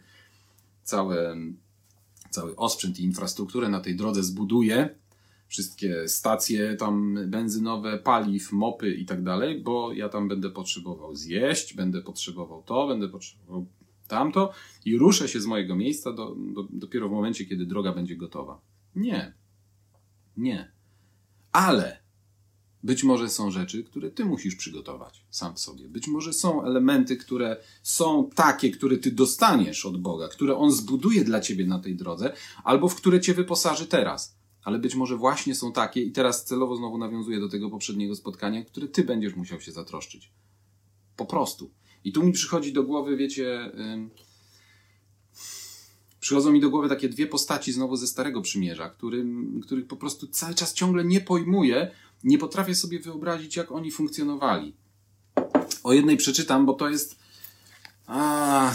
[0.84, 1.36] całe,
[2.34, 4.98] cały osprzęt i infrastrukturę na tej drodze zbuduje,
[5.48, 11.74] wszystkie stacje tam benzynowe, paliw, mopy i tak dalej, bo ja tam będę potrzebował zjeść,
[11.74, 13.66] będę potrzebował to, będę potrzebował
[14.08, 14.52] tamto
[14.84, 18.60] i ruszę się z mojego miejsca do, do, dopiero w momencie, kiedy droga będzie gotowa.
[18.96, 19.32] Nie.
[20.36, 20.72] Nie.
[21.52, 22.03] Ale
[22.84, 25.88] być może są rzeczy, które ty musisz przygotować sam w sobie.
[25.88, 31.24] Być może są elementy, które są takie, które ty dostaniesz od Boga, które On zbuduje
[31.24, 32.32] dla ciebie na tej drodze,
[32.64, 34.36] albo w które cię wyposaży teraz.
[34.64, 38.64] Ale być może właśnie są takie, i teraz celowo znowu nawiązuję do tego poprzedniego spotkania,
[38.64, 40.32] które ty będziesz musiał się zatroszczyć.
[41.16, 41.70] Po prostu.
[42.04, 43.72] I tu mi przychodzi do głowy, wiecie,
[46.20, 50.26] przychodzą mi do głowy takie dwie postaci znowu ze Starego Przymierza, którym, których po prostu
[50.26, 51.90] cały czas ciągle nie pojmuję,
[52.24, 54.76] nie potrafię sobie wyobrazić, jak oni funkcjonowali.
[55.82, 57.16] O jednej przeczytam, bo to jest.
[58.06, 58.74] A,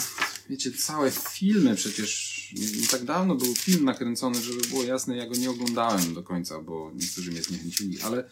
[0.49, 2.39] wiecie, całe filmy przecież.
[2.81, 6.61] Nie, tak dawno był film nakręcony, żeby było jasne, ja go nie oglądałem do końca,
[6.61, 8.29] bo niektórzy mnie zniechęcili, ale,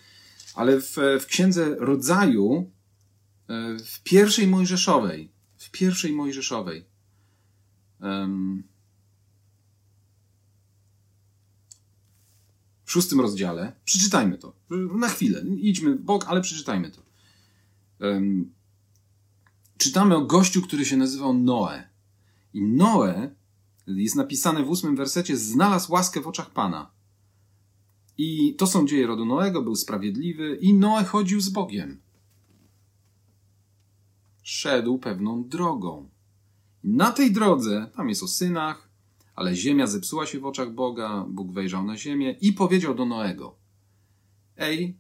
[0.56, 2.72] ale w, w księdze rodzaju
[3.48, 6.86] E, w pierwszej Mojżeszowej, w pierwszej Mojżeszowej,
[12.88, 14.54] w szóstym rozdziale, przeczytajmy to,
[15.00, 17.02] na chwilę, idźmy w bok, ale przeczytajmy to.
[19.78, 21.90] czytamy o gościu, który się nazywał Noe.
[22.54, 23.36] I Noe,
[23.88, 26.92] jest napisane w ósmym wersecie, znalazł łaskę w oczach Pana.
[28.18, 32.02] I to są dzieje rodu Noego, był sprawiedliwy i Noe chodził z Bogiem.
[34.44, 36.10] Szedł pewną drogą.
[36.84, 38.87] I na tej drodze, tam jest o synach,
[39.38, 43.56] ale ziemia zepsuła się w oczach Boga, Bóg wejrzał na ziemię i powiedział do Noego:
[44.58, 44.98] Ej,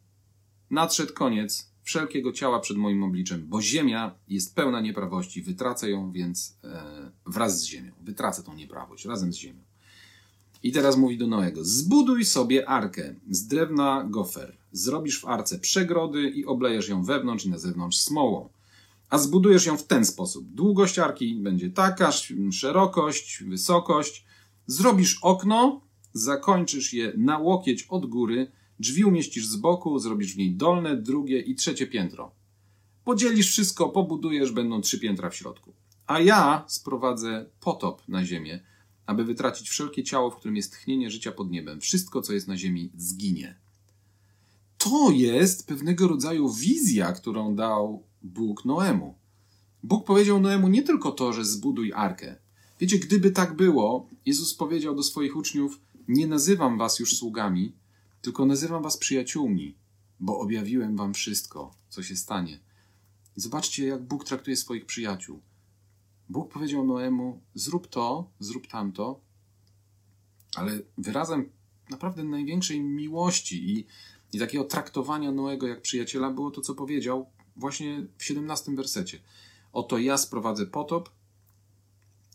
[0.70, 6.58] nadszedł koniec wszelkiego ciała przed moim obliczem, bo ziemia jest pełna nieprawości, wytracę ją więc
[6.64, 7.92] e, wraz z ziemią.
[8.02, 9.60] Wytracę tą nieprawość razem z ziemią.
[10.64, 14.58] I teraz mówi do Noego: Zbuduj sobie arkę z drewna gofer.
[14.72, 18.50] Zrobisz w arce przegrody i oblejesz ją wewnątrz i na zewnątrz smołą.
[19.10, 20.46] A zbudujesz ją w ten sposób.
[20.48, 22.12] Długość arki będzie taka,
[22.52, 24.27] szerokość, wysokość.
[24.68, 25.82] Zrobisz okno,
[26.14, 31.40] zakończysz je na łokieć od góry, drzwi umieścisz z boku, zrobisz w niej dolne, drugie
[31.40, 32.32] i trzecie piętro.
[33.04, 35.74] Podzielisz wszystko, pobudujesz, będą trzy piętra w środku.
[36.08, 38.60] A ja sprowadzę potop na ziemię,
[39.06, 41.82] aby wytracić wszelkie ciało, w którym jest tchnienie życia pod niebem.
[41.82, 43.56] Wszystko, co jest na ziemi, zginie.
[44.78, 49.16] To jest pewnego rodzaju wizja, którą dał Bóg Noemu.
[49.84, 52.36] Bóg powiedział Noemu nie tylko to, że zbuduj arkę.
[52.80, 57.76] Wiecie, gdyby tak było, Jezus powiedział do swoich uczniów: Nie nazywam was już sługami,
[58.22, 59.76] tylko nazywam was przyjaciółmi,
[60.20, 62.60] bo objawiłem wam wszystko, co się stanie.
[63.38, 65.42] I zobaczcie, jak Bóg traktuje swoich przyjaciół.
[66.30, 69.20] Bóg powiedział Noemu: Zrób to, zrób tamto,
[70.56, 71.50] ale wyrazem
[71.90, 73.86] naprawdę największej miłości i,
[74.34, 79.20] i takiego traktowania Noego jak przyjaciela było to, co powiedział właśnie w 17 wersecie.
[79.74, 81.10] Oto ja sprowadzę potop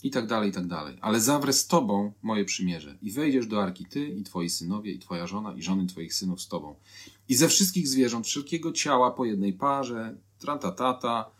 [0.02, 0.96] i tak dalej, i tak dalej.
[1.00, 4.98] Ale zawrę z tobą moje przymierze i wejdziesz do arki ty i twoi synowie i
[4.98, 6.74] twoja żona i żony twoich synów z tobą.
[7.28, 10.16] I ze wszystkich zwierząt, wszelkiego ciała po jednej parze,
[10.76, 11.30] tata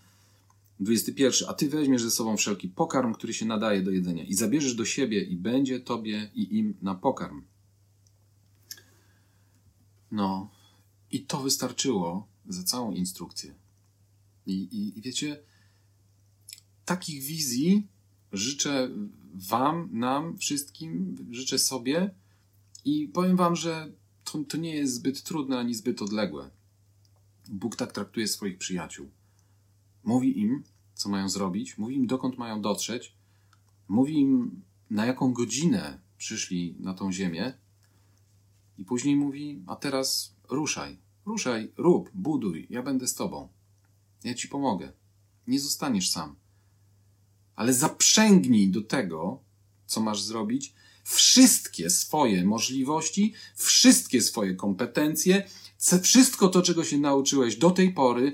[0.81, 1.49] 21.
[1.49, 4.85] A ty weźmiesz ze sobą wszelki pokarm, który się nadaje do jedzenia i zabierzesz do
[4.85, 7.43] siebie i będzie tobie i im na pokarm.
[10.11, 10.51] No,
[11.11, 13.55] i to wystarczyło za całą instrukcję.
[14.47, 15.43] I, i, i wiecie,
[16.85, 17.87] takich wizji
[18.33, 18.91] życzę
[19.35, 22.15] Wam, nam, wszystkim, życzę sobie
[22.85, 23.93] i powiem Wam, że
[24.25, 26.51] to, to nie jest zbyt trudne ani zbyt odległe.
[27.49, 29.11] Bóg tak traktuje swoich przyjaciół.
[30.05, 30.65] Mówi im,
[30.95, 33.17] co mają zrobić, mówi im, dokąd mają dotrzeć,
[33.89, 37.55] mówi im, na jaką godzinę przyszli na tą ziemię,
[38.79, 43.49] i później mówi: A teraz ruszaj, ruszaj, rób, buduj, ja będę z tobą.
[44.25, 44.93] Ja ci pomogę.
[45.47, 46.37] Nie zostaniesz sam.
[47.63, 49.43] Ale zaprzęgnij do tego,
[49.87, 55.49] co masz zrobić, wszystkie swoje możliwości, wszystkie swoje kompetencje,
[56.03, 58.33] wszystko to, czego się nauczyłeś do tej pory,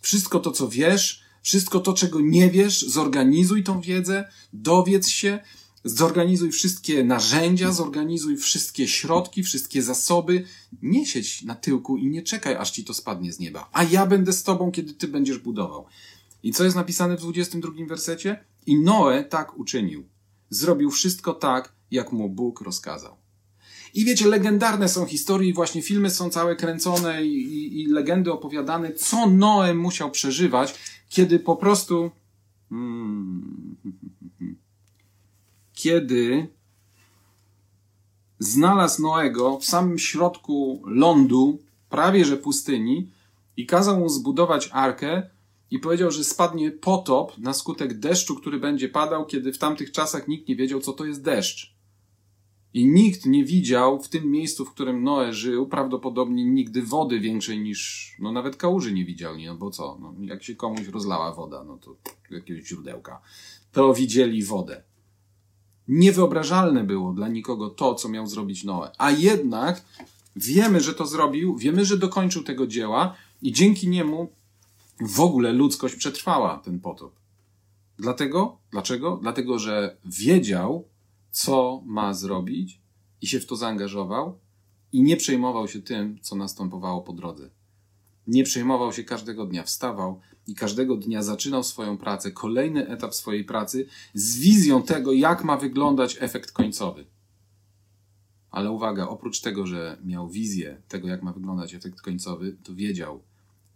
[0.00, 5.38] wszystko to, co wiesz, wszystko to, czego nie wiesz, zorganizuj tą wiedzę, dowiedz się,
[5.84, 10.44] zorganizuj wszystkie narzędzia, zorganizuj wszystkie środki, wszystkie zasoby.
[10.82, 13.68] Nie siedź na tyłku i nie czekaj, aż ci to spadnie z nieba.
[13.72, 15.86] A ja będę z tobą, kiedy ty będziesz budował.
[16.42, 18.44] I co jest napisane w 22 wersecie?
[18.66, 20.08] I Noe tak uczynił.
[20.50, 23.16] Zrobił wszystko tak, jak mu Bóg rozkazał.
[23.94, 28.92] I wiecie, legendarne są historie, właśnie filmy są całe kręcone i, i, i legendy opowiadane,
[28.92, 30.74] co Noe musiał przeżywać,
[31.08, 32.10] kiedy po prostu.
[32.68, 33.76] Hmm,
[35.82, 36.48] kiedy
[38.38, 41.58] znalazł Noego w samym środku lądu,
[41.90, 43.10] prawie że pustyni,
[43.56, 45.30] i kazał mu zbudować arkę,
[45.70, 50.28] i powiedział, że spadnie potop na skutek deszczu, który będzie padał, kiedy w tamtych czasach
[50.28, 51.76] nikt nie wiedział, co to jest deszcz.
[52.74, 57.60] I nikt nie widział w tym miejscu, w którym Noe żył, prawdopodobnie nigdy wody większej
[57.60, 61.64] niż, no nawet kałuży nie widział, no bo co, no, jak się komuś rozlała woda,
[61.64, 61.96] no to
[62.30, 63.20] jakiegoś źródełka,
[63.72, 64.82] to widzieli wodę.
[65.88, 68.90] Niewyobrażalne było dla nikogo to, co miał zrobić Noe.
[68.98, 69.84] A jednak
[70.36, 74.28] wiemy, że to zrobił, wiemy, że dokończył tego dzieła i dzięki niemu
[75.00, 77.16] w ogóle ludzkość przetrwała ten potop.
[77.98, 79.18] Dlatego, dlaczego?
[79.22, 80.88] Dlatego, że wiedział,
[81.30, 82.80] co ma zrobić
[83.20, 84.38] i się w to zaangażował
[84.92, 87.50] i nie przejmował się tym, co następowało po drodze.
[88.26, 93.44] Nie przejmował się każdego dnia, wstawał i każdego dnia zaczynał swoją pracę, kolejny etap swojej
[93.44, 97.06] pracy z wizją tego, jak ma wyglądać efekt końcowy.
[98.50, 103.22] Ale uwaga, oprócz tego, że miał wizję tego, jak ma wyglądać efekt końcowy, to wiedział,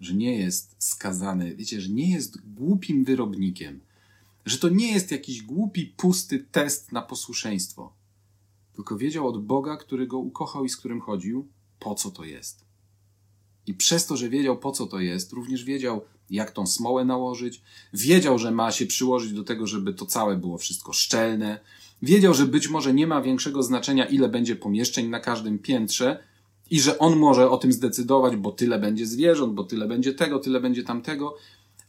[0.01, 3.81] że nie jest skazany, wiecie, że nie jest głupim wyrobnikiem,
[4.47, 7.93] że to nie jest jakiś głupi, pusty test na posłuszeństwo,
[8.75, 11.49] tylko wiedział od Boga, który go ukochał i z którym chodził,
[11.79, 12.65] po co to jest.
[13.67, 17.63] I przez to, że wiedział, po co to jest, również wiedział, jak tą smołę nałożyć,
[17.95, 21.61] wiedział, że ma się przyłożyć do tego, żeby to całe było wszystko szczelne,
[22.03, 26.23] wiedział, że być może nie ma większego znaczenia, ile będzie pomieszczeń na każdym piętrze
[26.71, 30.39] i że on może o tym zdecydować, bo tyle będzie zwierząt, bo tyle będzie tego,
[30.39, 31.37] tyle będzie tamtego,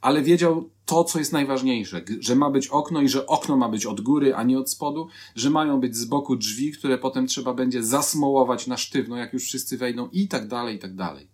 [0.02, 3.86] ale wiedział to, co jest najważniejsze, że ma być okno i że okno ma być
[3.86, 7.54] od góry, a nie od spodu, że mają być z boku drzwi, które potem trzeba
[7.54, 11.28] będzie zasmołować na sztywno, jak już wszyscy wejdą i tak dalej, i tak dalej.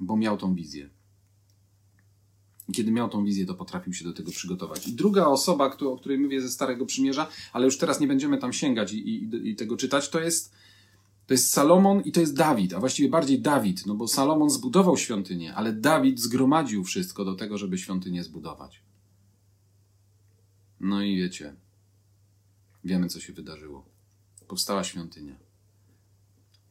[0.00, 0.90] Bo miał tą wizję.
[2.68, 4.88] I kiedy miał tą wizję, to potrafił się do tego przygotować.
[4.88, 8.52] I druga osoba, o której mówię ze Starego Przymierza, ale już teraz nie będziemy tam
[8.52, 10.52] sięgać i, i, i tego czytać, to jest
[11.26, 14.96] to jest Salomon i to jest Dawid, a właściwie bardziej Dawid, no bo Salomon zbudował
[14.96, 18.80] świątynię, ale Dawid zgromadził wszystko do tego, żeby świątynię zbudować.
[20.80, 21.54] No i wiecie,
[22.84, 23.84] wiemy co się wydarzyło.
[24.48, 25.34] Powstała świątynia.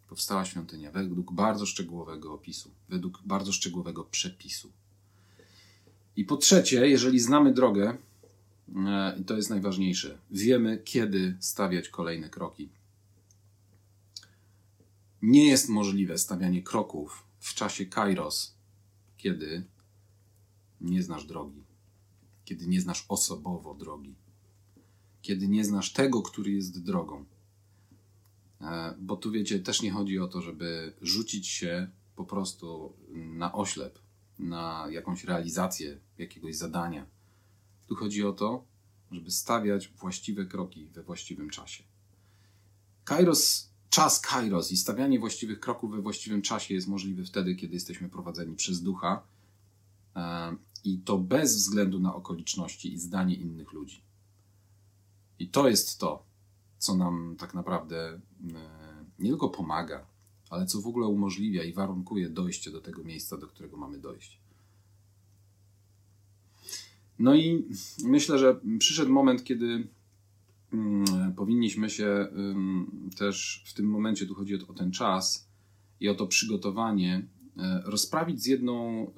[0.09, 4.71] Powstała świątynia według bardzo szczegółowego opisu, według bardzo szczegółowego przepisu.
[6.15, 7.97] I po trzecie, jeżeli znamy drogę,
[8.75, 12.69] e, i to jest najważniejsze, wiemy kiedy stawiać kolejne kroki
[15.21, 18.55] nie jest możliwe stawianie kroków w czasie kairos,
[19.17, 19.63] kiedy
[20.81, 21.63] nie znasz drogi,
[22.45, 24.15] kiedy nie znasz osobowo drogi,
[25.21, 27.25] kiedy nie znasz tego, który jest drogą.
[28.61, 33.53] E, bo tu wiecie, też nie chodzi o to, żeby rzucić się po prostu na
[33.53, 33.99] oślep,
[34.39, 37.05] na jakąś realizację jakiegoś zadania.
[37.87, 38.65] Tu chodzi o to,
[39.11, 41.83] żeby stawiać właściwe kroki we właściwym czasie.
[43.03, 48.09] Kairos czas kairos i stawianie właściwych kroków we właściwym czasie jest możliwy wtedy, kiedy jesteśmy
[48.09, 49.23] prowadzeni przez ducha
[50.15, 54.01] e, i to bez względu na okoliczności i zdanie innych ludzi.
[55.39, 56.23] I to jest to,
[56.77, 58.19] co nam tak naprawdę e,
[59.19, 60.05] nie tylko pomaga,
[60.49, 64.39] ale co w ogóle umożliwia i warunkuje dojście do tego miejsca, do którego mamy dojść.
[67.19, 67.65] No i
[68.03, 69.87] myślę, że przyszedł moment, kiedy
[71.35, 72.27] powinniśmy się
[73.17, 75.47] też w tym momencie, tu chodzi o ten czas
[75.99, 79.11] i o to przygotowanie, e, rozprawić z jedną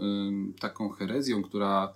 [0.59, 1.93] taką herezją, która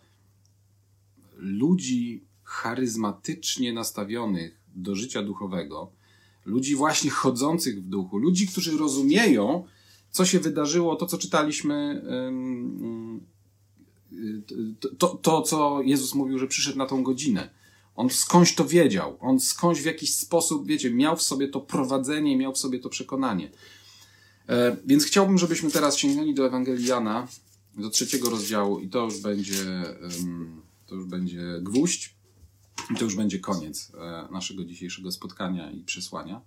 [1.38, 5.92] ludzi charyzmatycznie nastawionych do życia duchowego,
[6.46, 9.64] ludzi właśnie chodzących w duchu, ludzi, którzy rozumieją,
[10.12, 12.06] co się wydarzyło, to co czytaliśmy,
[14.98, 17.50] to, to co Jezus mówił, że przyszedł na tą godzinę
[17.98, 22.38] on skądś to wiedział, on skądś w jakiś sposób, wiecie, miał w sobie to prowadzenie,
[22.38, 23.52] miał w sobie to przekonanie.
[24.50, 27.28] E, więc chciałbym, żebyśmy teraz sięgnęli do Ewangelii Jana,
[27.76, 29.84] do trzeciego rozdziału i to już będzie,
[30.88, 32.16] to już będzie gwóźdź
[32.92, 36.42] i to już będzie koniec e, naszego dzisiejszego spotkania i przesłania.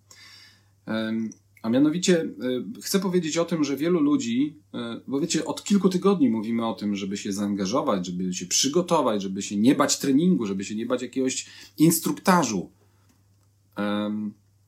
[1.63, 5.89] A mianowicie y, chcę powiedzieć o tym, że wielu ludzi, y, bo wiecie, od kilku
[5.89, 10.47] tygodni mówimy o tym, żeby się zaangażować, żeby się przygotować, żeby się nie bać treningu,
[10.47, 11.47] żeby się nie bać jakiegoś
[11.79, 12.71] instruktażu.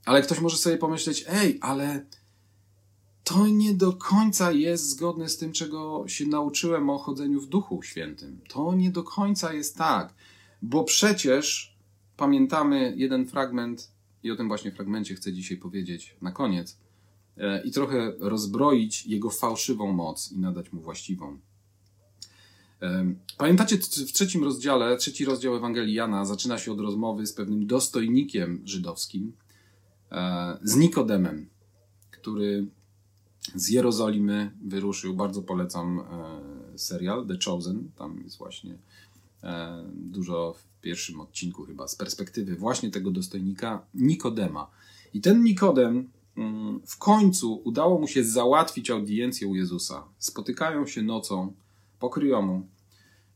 [0.04, 2.06] Ale ktoś może sobie pomyśleć, ej, ale
[3.24, 7.82] to nie do końca jest zgodne z tym, czego się nauczyłem o chodzeniu w Duchu
[7.82, 8.40] Świętym.
[8.48, 10.14] To nie do końca jest tak,
[10.62, 11.76] bo przecież
[12.16, 13.90] pamiętamy jeden fragment
[14.22, 16.78] i o tym właśnie fragmencie chcę dzisiaj powiedzieć na koniec,
[17.64, 21.38] i trochę rozbroić jego fałszywą moc i nadać mu właściwą.
[22.82, 27.66] E, pamiętacie, w trzecim rozdziale, trzeci rozdział Ewangelii Jana zaczyna się od rozmowy z pewnym
[27.66, 29.32] dostojnikiem żydowskim,
[30.12, 31.48] e, z Nikodemem,
[32.10, 32.66] który
[33.54, 35.14] z Jerozolimy wyruszył.
[35.14, 36.00] Bardzo polecam
[36.76, 37.90] serial The Chosen.
[37.96, 38.78] Tam jest właśnie
[39.94, 44.70] dużo pierwszym odcinku chyba, z perspektywy właśnie tego dostojnika Nikodema.
[45.14, 46.10] I ten Nikodem
[46.86, 50.04] w końcu udało mu się załatwić audiencję u Jezusa.
[50.18, 51.54] Spotykają się nocą
[51.98, 52.66] po kryjomu.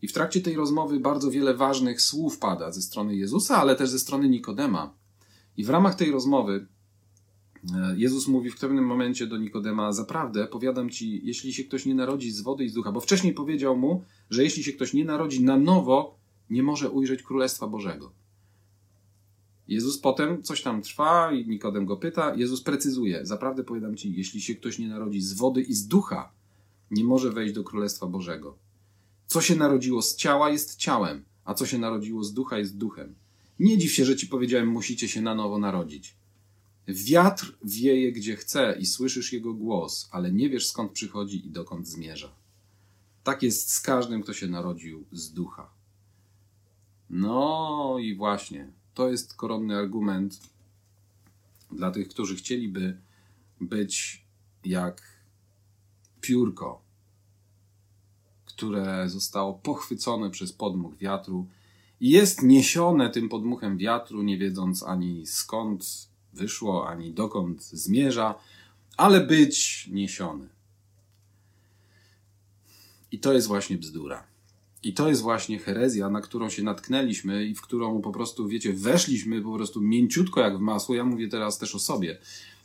[0.02, 3.90] I w trakcie tej rozmowy bardzo wiele ważnych słów pada ze strony Jezusa, ale też
[3.90, 4.94] ze strony Nikodema.
[5.56, 6.66] I w ramach tej rozmowy
[7.74, 11.94] e, Jezus mówi w pewnym momencie do Nikodema: Zaprawdę, powiadam ci, jeśli się ktoś nie
[11.94, 15.04] narodzi z wody i z ducha, bo wcześniej powiedział mu, że jeśli się ktoś nie
[15.04, 16.18] narodzi na nowo,
[16.50, 18.12] nie może ujrzeć Królestwa Bożego.
[19.68, 22.34] Jezus potem coś tam trwa i Nikodem go pyta.
[22.34, 26.32] Jezus precyzuje: Zaprawdę powiadam ci, jeśli się ktoś nie narodzi z wody i z ducha,
[26.90, 28.58] nie może wejść do Królestwa Bożego.
[29.26, 33.14] Co się narodziło z ciała jest ciałem, a co się narodziło z ducha jest duchem.
[33.58, 36.16] Nie dziw się, że ci powiedziałem, musicie się na nowo narodzić.
[36.88, 41.88] Wiatr wieje gdzie chce i słyszysz jego głos, ale nie wiesz skąd przychodzi i dokąd
[41.88, 42.32] zmierza.
[43.24, 45.70] Tak jest z każdym, kto się narodził z ducha.
[47.10, 50.40] No i właśnie, to jest koronny argument
[51.70, 53.00] dla tych, którzy chcieliby
[53.60, 54.24] być
[54.64, 55.02] jak
[56.20, 56.82] piórko,
[58.44, 61.46] które zostało pochwycone przez podmuch wiatru
[62.00, 68.34] i jest niesione tym podmuchem wiatru, nie wiedząc ani skąd wyszło, ani dokąd zmierza,
[68.96, 70.48] ale być niesione.
[73.12, 74.35] I to jest właśnie bzdura.
[74.86, 78.72] I to jest właśnie herezja, na którą się natknęliśmy i w którą po prostu, wiecie,
[78.72, 80.94] weszliśmy po prostu mięciutko jak w masło.
[80.94, 82.18] Ja mówię teraz też o sobie.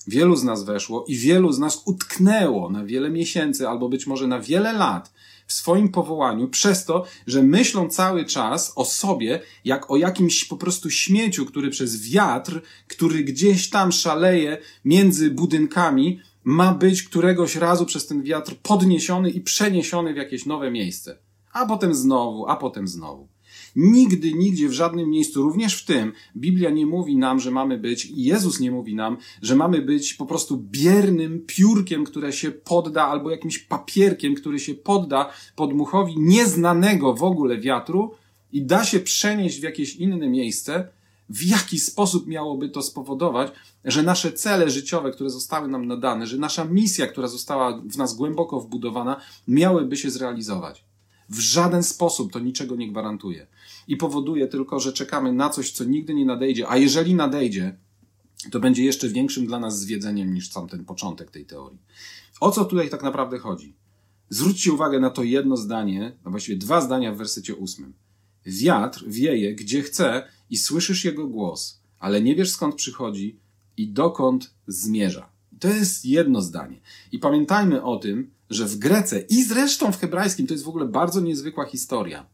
[0.07, 4.27] Wielu z nas weszło i wielu z nas utknęło na wiele miesięcy albo być może
[4.27, 5.13] na wiele lat
[5.47, 10.57] w swoim powołaniu przez to, że myślą cały czas o sobie jak o jakimś po
[10.57, 17.85] prostu śmieciu, który przez wiatr, który gdzieś tam szaleje między budynkami, ma być któregoś razu
[17.85, 21.30] przez ten wiatr podniesiony i przeniesiony w jakieś nowe miejsce.
[21.53, 23.27] A potem znowu, a potem znowu.
[23.75, 28.05] Nigdy, nigdzie, w żadnym miejscu, również w tym, Biblia nie mówi nam, że mamy być,
[28.05, 33.05] i Jezus nie mówi nam, że mamy być po prostu biernym piórkiem, które się podda,
[33.07, 38.11] albo jakimś papierkiem, który się podda podmuchowi nieznanego w ogóle wiatru
[38.51, 40.87] i da się przenieść w jakieś inne miejsce.
[41.29, 43.51] W jaki sposób miałoby to spowodować,
[43.85, 48.15] że nasze cele życiowe, które zostały nam nadane, że nasza misja, która została w nas
[48.15, 50.90] głęboko wbudowana, miałyby się zrealizować?
[51.31, 53.47] W żaden sposób to niczego nie gwarantuje.
[53.87, 57.77] I powoduje tylko, że czekamy na coś, co nigdy nie nadejdzie, a jeżeli nadejdzie,
[58.51, 61.79] to będzie jeszcze większym dla nas zwiedzeniem niż sam ten początek tej teorii.
[62.39, 63.75] O co tutaj tak naprawdę chodzi?
[64.29, 67.93] Zwróćcie uwagę na to jedno zdanie, a właściwie dwa zdania w wersecie ósmym.
[68.45, 73.39] Wiatr wieje gdzie chce i słyszysz jego głos, ale nie wiesz skąd przychodzi
[73.77, 75.29] i dokąd zmierza.
[75.59, 76.81] To jest jedno zdanie.
[77.11, 80.85] I pamiętajmy o tym, że w Grece i zresztą w hebrajskim to jest w ogóle
[80.85, 82.25] bardzo niezwykła historia.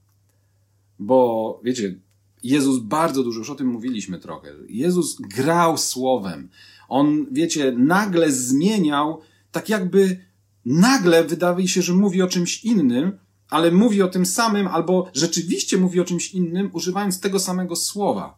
[0.99, 1.95] Bo wiecie,
[2.43, 4.53] Jezus bardzo dużo, już o tym mówiliśmy trochę.
[4.69, 6.49] Jezus grał słowem.
[6.89, 10.19] On, wiecie, nagle zmieniał, tak jakby
[10.65, 13.17] nagle wydaje się, że mówi o czymś innym,
[13.49, 18.37] ale mówi o tym samym, albo rzeczywiście mówi o czymś innym, używając tego samego słowa.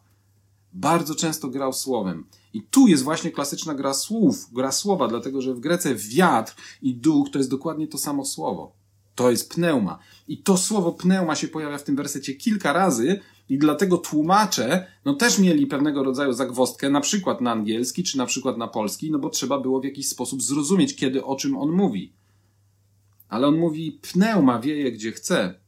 [0.72, 2.24] Bardzo często grał słowem.
[2.54, 6.94] I tu jest właśnie klasyczna gra słów, gra słowa, dlatego że w Grece wiatr i
[6.94, 8.72] duch to jest dokładnie to samo słowo.
[9.14, 9.98] To jest pneuma.
[10.28, 15.14] I to słowo pneuma się pojawia w tym wersecie kilka razy i dlatego tłumacze, no
[15.14, 19.18] też mieli pewnego rodzaju zagwostkę, na przykład na angielski, czy na przykład na polski, no
[19.18, 22.12] bo trzeba było w jakiś sposób zrozumieć, kiedy o czym on mówi.
[23.28, 25.60] Ale on mówi, pneuma wieje gdzie chce.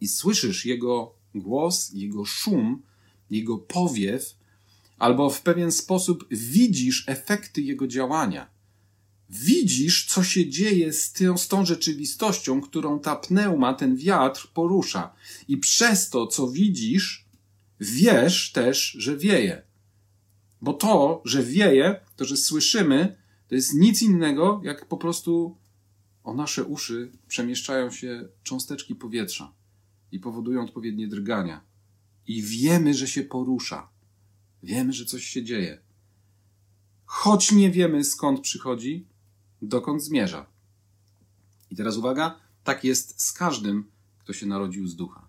[0.00, 2.82] I słyszysz jego głos, jego szum,
[3.32, 4.36] jego powiew,
[4.98, 8.50] albo w pewien sposób widzisz efekty jego działania.
[9.30, 15.14] Widzisz, co się dzieje z, tą, z tą rzeczywistością, którą ta pneuma, ten wiatr porusza.
[15.48, 17.24] I przez to, co widzisz,
[17.80, 19.62] wiesz też, że wieje.
[20.60, 23.16] Bo to, że wieje, to, że słyszymy,
[23.48, 25.56] to jest nic innego, jak po prostu
[26.24, 29.52] o nasze uszy przemieszczają się cząsteczki powietrza
[30.12, 31.71] i powodują odpowiednie drgania.
[32.26, 33.88] I wiemy, że się porusza.
[34.62, 35.78] Wiemy, że coś się dzieje.
[37.04, 39.06] Choć nie wiemy skąd przychodzi,
[39.62, 40.46] dokąd zmierza.
[41.70, 45.28] I teraz uwaga, tak jest z każdym, kto się narodził z ducha.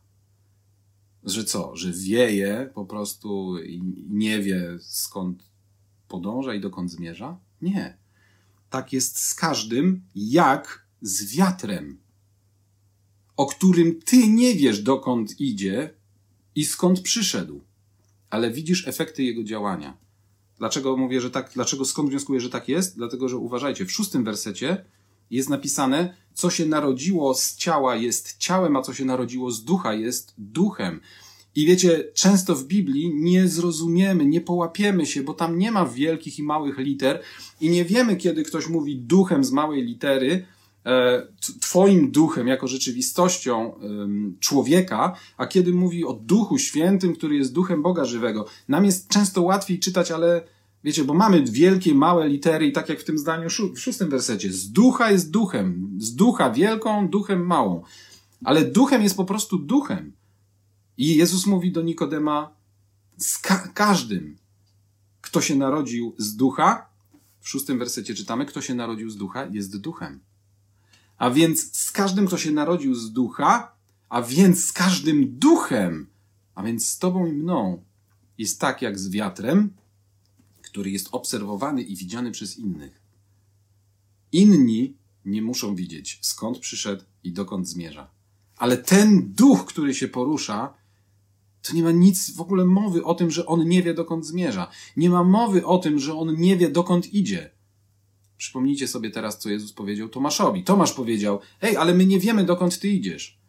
[1.23, 1.75] Że co?
[1.75, 5.43] Że wieje po prostu i nie wie skąd
[6.07, 7.39] podąża i dokąd zmierza?
[7.61, 7.97] Nie.
[8.69, 11.99] Tak jest z każdym, jak z wiatrem,
[13.37, 15.93] o którym ty nie wiesz dokąd idzie
[16.55, 17.61] i skąd przyszedł
[18.33, 19.97] ale widzisz efekty jego działania.
[20.57, 22.95] Dlaczego mówię, że tak, dlaczego skąd wnioskuję, że tak jest?
[22.95, 24.85] Dlatego, że uważajcie, w szóstym wersecie
[25.31, 29.93] jest napisane, co się narodziło z ciała jest ciałem, a co się narodziło z ducha
[29.93, 30.99] jest duchem.
[31.55, 36.39] I wiecie, często w Biblii nie zrozumiemy, nie połapiemy się, bo tam nie ma wielkich
[36.39, 37.21] i małych liter
[37.61, 40.45] i nie wiemy, kiedy ktoś mówi duchem z małej litery,
[41.61, 43.79] twoim duchem jako rzeczywistością
[44.39, 48.45] człowieka, a kiedy mówi o Duchu Świętym, który jest duchem Boga żywego.
[48.67, 50.47] Nam jest często łatwiej czytać, ale
[50.83, 54.53] wiecie, bo mamy wielkie, małe litery i tak jak w tym zdaniu w szóstym wersecie.
[54.53, 57.83] Z ducha jest duchem, z ducha wielką, duchem małą.
[58.43, 60.11] Ale duchem jest po prostu duchem.
[60.97, 62.55] I Jezus mówi do Nikodema,
[63.17, 64.37] z ka każdym,
[65.21, 66.89] kto się narodził z ducha,
[67.39, 70.19] w szóstym wersecie czytamy, kto się narodził z ducha, jest duchem.
[71.17, 73.75] A więc z każdym, kto się narodził z ducha,
[74.09, 76.07] a więc z każdym duchem,
[76.55, 77.83] a więc z tobą i mną,
[78.37, 79.73] jest tak jak z wiatrem,
[80.61, 83.01] który jest obserwowany i widziany przez innych.
[84.31, 88.11] Inni nie muszą widzieć, skąd przyszedł i dokąd zmierza.
[88.57, 90.73] Ale ten duch, który się porusza,
[91.61, 94.67] to nie ma nic w ogóle mowy o tym, że on nie wie, dokąd zmierza.
[94.97, 97.51] Nie ma mowy o tym, że on nie wie, dokąd idzie.
[98.37, 100.63] Przypomnijcie sobie teraz, co Jezus powiedział Tomaszowi.
[100.63, 103.39] Tomasz powiedział, hej, ale my nie wiemy, dokąd ty idziesz.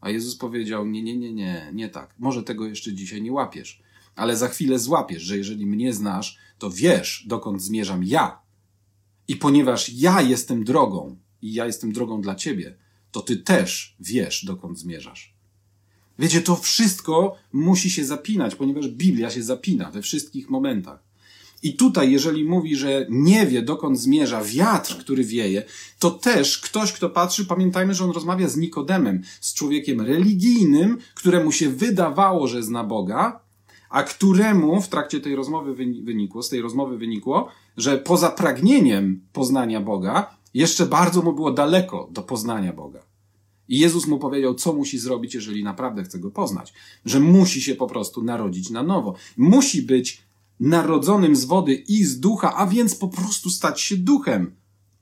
[0.00, 2.14] A Jezus powiedział, nie, nie, nie, nie, nie tak.
[2.18, 3.82] Może tego jeszcze dzisiaj nie łapiesz,
[4.16, 8.42] ale za chwilę złapiesz, że jeżeli mnie znasz, to wiesz, dokąd zmierzam ja.
[9.28, 12.76] I ponieważ ja jestem drogą i ja jestem drogą dla ciebie,
[13.12, 15.34] to ty też wiesz, dokąd zmierzasz.
[16.18, 21.02] Wiecie, to wszystko musi się zapinać, ponieważ Biblia się zapina we wszystkich momentach.
[21.64, 25.62] I tutaj, jeżeli mówi, że nie wie, dokąd zmierza wiatr, który wieje,
[25.98, 31.52] to też ktoś, kto patrzy, pamiętajmy, że on rozmawia z Nikodemem, z człowiekiem religijnym, któremu
[31.52, 33.40] się wydawało, że zna Boga,
[33.90, 39.80] a któremu w trakcie tej rozmowy wynikło, z tej rozmowy wynikło, że poza pragnieniem poznania
[39.80, 43.02] Boga, jeszcze bardzo mu było daleko do poznania Boga.
[43.68, 46.74] I Jezus mu powiedział, co musi zrobić, jeżeli naprawdę chce go poznać.
[47.04, 49.14] Że musi się po prostu narodzić na nowo.
[49.36, 50.23] Musi być
[50.60, 54.56] narodzonym z wody i z ducha, a więc po prostu stać się duchem.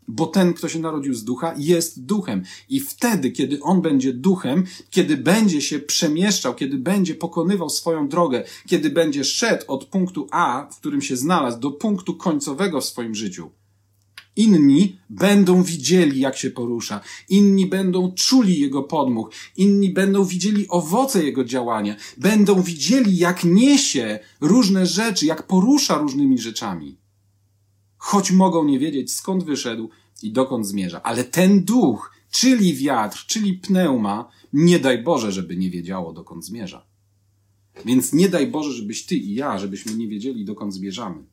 [0.08, 2.42] Bo ten, kto się narodził z ducha, jest duchem.
[2.68, 8.44] I wtedy, kiedy on będzie duchem, kiedy będzie się przemieszczał, kiedy będzie pokonywał swoją drogę,
[8.66, 13.14] kiedy będzie szedł od punktu A, w którym się znalazł, do punktu końcowego w swoim
[13.14, 13.50] życiu,
[14.36, 21.24] Inni będą widzieli, jak się porusza, inni będą czuli jego podmuch, inni będą widzieli owoce
[21.24, 26.98] jego działania, będą widzieli, jak niesie różne rzeczy, jak porusza różnymi rzeczami.
[27.96, 29.90] Choć mogą nie wiedzieć, skąd wyszedł
[30.22, 31.02] i dokąd zmierza.
[31.02, 36.86] Ale ten duch, czyli wiatr, czyli pneuma, nie daj Boże, żeby nie wiedziało, dokąd zmierza.
[37.84, 41.31] Więc nie daj Boże, żebyś ty i ja, żebyśmy nie wiedzieli, dokąd zmierzamy.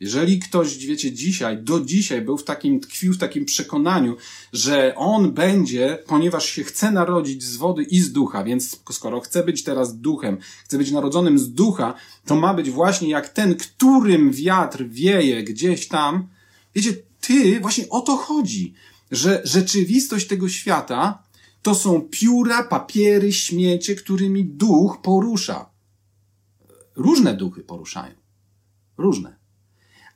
[0.00, 4.16] Jeżeli ktoś, wiecie, dzisiaj, do dzisiaj był w takim, tkwił w takim przekonaniu,
[4.52, 9.44] że on będzie, ponieważ się chce narodzić z wody i z ducha, więc skoro chce
[9.44, 11.94] być teraz duchem, chce być narodzonym z ducha,
[12.26, 16.28] to ma być właśnie jak ten, którym wiatr wieje gdzieś tam.
[16.74, 18.74] Wiecie, ty, właśnie o to chodzi,
[19.10, 21.22] że rzeczywistość tego świata
[21.62, 25.70] to są pióra, papiery, śmiecie, którymi duch porusza.
[26.96, 28.14] Różne duchy poruszają.
[28.96, 29.37] Różne.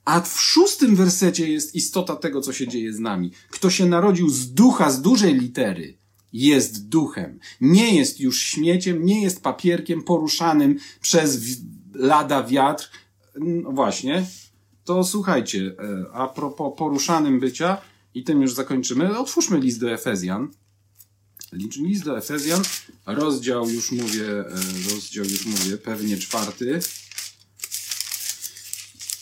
[0.05, 3.31] A w szóstym wersecie jest istota tego, co się dzieje z nami.
[3.51, 5.99] Kto się narodził z ducha, z dużej litery,
[6.33, 7.39] jest duchem.
[7.61, 11.41] Nie jest już śmieciem, nie jest papierkiem poruszanym przez
[11.95, 12.91] lada wiatr.
[13.41, 14.27] No właśnie.
[14.85, 17.79] To słuchajcie, e, a propos poruszanym bycia,
[18.15, 20.49] i tym już zakończymy, otwórzmy list do Efezjan.
[21.53, 22.63] List do Efezjan,
[23.07, 24.45] rozdział już mówię, e,
[24.91, 26.81] rozdział już mówię, pewnie czwarty.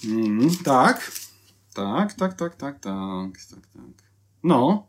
[0.05, 1.12] Mm, tak.
[1.74, 4.11] Tak, tak, tak, tak, tak, tak, tak.
[4.42, 4.86] No.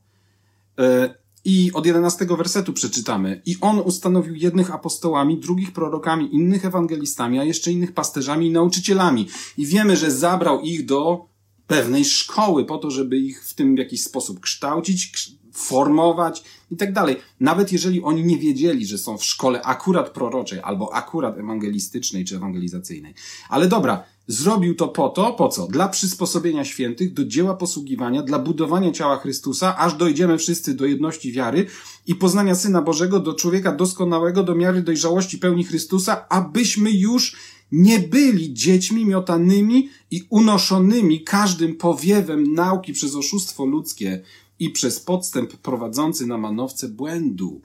[0.79, 3.41] E, I od jedenastego wersetu przeczytamy.
[3.45, 9.27] I on ustanowił jednych apostołami, drugich prorokami, innych ewangelistami, a jeszcze innych pasterzami i nauczycielami.
[9.57, 11.25] I wiemy, że zabrał ich do
[11.67, 15.11] pewnej szkoły po to, żeby ich w tym w jakiś sposób kształcić,
[15.53, 17.15] formować i tak dalej.
[17.39, 22.35] Nawet jeżeli oni nie wiedzieli, że są w szkole akurat proroczej albo akurat ewangelistycznej czy
[22.35, 23.13] ewangelizacyjnej.
[23.49, 25.67] Ale dobra, Zrobił to po to, po co?
[25.67, 31.31] Dla przysposobienia świętych do dzieła posługiwania, dla budowania ciała Chrystusa, aż dojdziemy wszyscy do jedności
[31.31, 31.65] wiary
[32.07, 37.35] i poznania Syna Bożego, do człowieka doskonałego, do miary dojrzałości pełni Chrystusa, abyśmy już
[37.71, 44.23] nie byli dziećmi miotanymi i unoszonymi każdym powiewem nauki przez oszustwo ludzkie
[44.59, 47.61] i przez podstęp prowadzący na manowce błędu.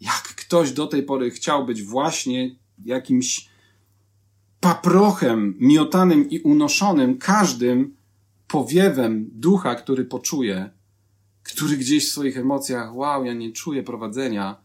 [0.00, 3.49] Jak ktoś do tej pory chciał być właśnie jakimś
[4.60, 7.96] paprochem miotanym i unoszonym każdym
[8.48, 10.70] powiewem ducha, który poczuje,
[11.42, 14.56] który gdzieś w swoich emocjach, wow, ja nie czuję prowadzenia,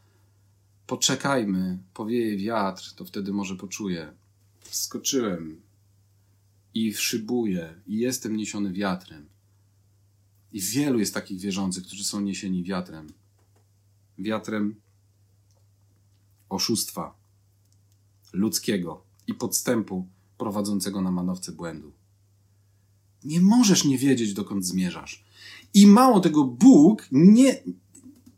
[0.88, 4.14] poczekajmy, powieje wiatr, to wtedy może poczuję.
[4.62, 5.62] Skoczyłem
[6.74, 9.26] i szybuję i jestem niesiony wiatrem.
[10.54, 13.08] I wielu jest takich wierzących, którzy są niesieni wiatrem.
[14.18, 14.76] Wiatrem
[16.50, 17.16] oszustwa
[18.34, 20.08] ludzkiego, i podstępu
[20.38, 21.92] prowadzącego na manowce błędu.
[23.24, 25.26] Nie możesz nie wiedzieć, dokąd zmierzasz.
[25.74, 27.64] I mało tego, Bóg nie,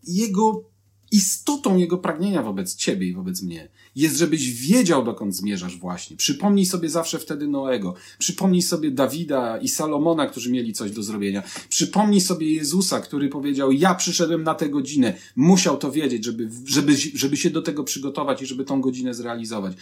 [0.08, 0.64] jego
[1.12, 6.18] istotą jego pragnienia wobec ciebie i wobec mnie jest, żebyś wiedział, dokąd zmierzasz właśnie.
[6.18, 7.96] Przypomnij sobie zawsze wtedy Noego.
[8.20, 11.44] Przypomnij sobie Dawida i Salomona, którzy mieli coś do zrobienia.
[11.70, 15.14] Przypomnij sobie Jezusa, który powiedział, ja przyszedłem na tę godzinę.
[15.36, 19.78] Musiał to wiedzieć, żeby, żeby, żeby się do tego przygotować i żeby tą godzinę zrealizować.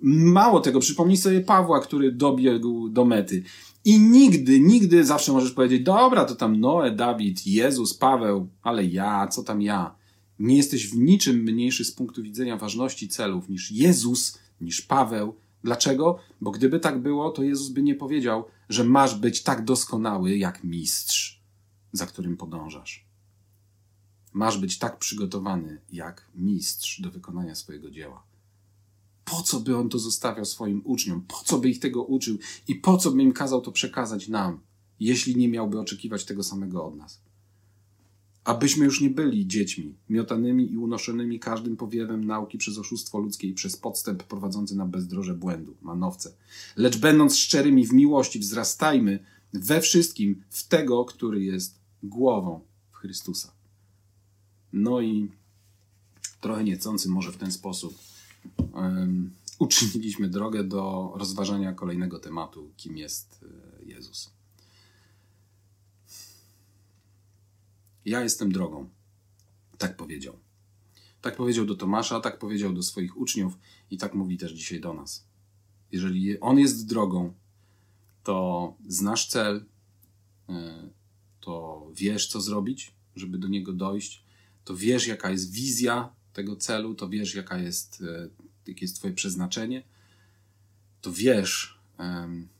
[0.00, 3.42] Mało tego, przypomnij sobie Pawła, który dobiegł do mety.
[3.84, 9.28] I nigdy, nigdy zawsze możesz powiedzieć, dobra, to tam Noe, Dawid, Jezus, Paweł, ale ja,
[9.28, 9.94] co tam ja?
[10.38, 15.34] Nie jesteś w niczym mniejszy z punktu widzenia ważności celów niż Jezus, niż Paweł,
[15.66, 16.18] Dlaczego?
[16.40, 20.64] Bo gdyby tak było, to Jezus by nie powiedział, że masz być tak doskonały jak
[20.64, 21.42] mistrz,
[21.92, 23.06] za którym podążasz.
[24.32, 28.25] Masz być tak przygotowany jak mistrz do wykonania swojego dzieła.
[29.30, 31.22] Po co by on to zostawiał swoim uczniom?
[31.28, 32.38] Po co by ich tego uczył?
[32.68, 34.60] I po co by im kazał to przekazać nam,
[35.00, 37.20] jeśli nie miałby oczekiwać tego samego od nas?
[38.44, 43.54] Abyśmy już nie byli dziećmi, miotanymi i unoszonymi każdym powiewem nauki przez oszustwo ludzkie i
[43.54, 46.32] przez podstęp prowadzący na bezdroże błędu, manowce.
[46.76, 52.60] Lecz będąc szczerymi w miłości, wzrastajmy we wszystkim w tego, który jest głową
[52.90, 53.52] w Chrystusa.
[54.72, 55.30] No i
[56.40, 57.98] trochę niecący może w ten sposób
[59.58, 64.30] uczyniliśmy drogę do rozważania kolejnego tematu, kim jest e, Jezus.
[68.04, 68.88] Ja jestem drogą.
[69.78, 70.38] Tak powiedział.
[71.20, 73.58] Tak powiedział do Tomasza, tak powiedział do swoich uczniów
[73.90, 75.26] i tak mówi też dzisiaj do nas.
[75.92, 77.34] Jeżeli On jest drogą,
[78.22, 79.64] to znasz cel,
[80.48, 80.88] e,
[81.40, 84.24] to wiesz, co zrobić, żeby do niego dojść,
[84.64, 88.28] to wiesz, jaka jest wizja tego celu, to wiesz, jaka jest, e,
[88.66, 89.82] jakie jest Twoje przeznaczenie,
[91.00, 91.76] to wiesz,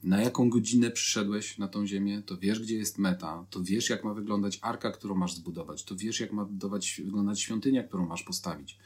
[0.03, 4.05] na jaką godzinę przyszedłeś na tą ziemię, to wiesz, gdzie jest meta, to wiesz, jak
[4.05, 8.79] ma wyglądać arka, którą masz zbudować, to wiesz, jak ma wyglądać świątynia, którą masz postawić,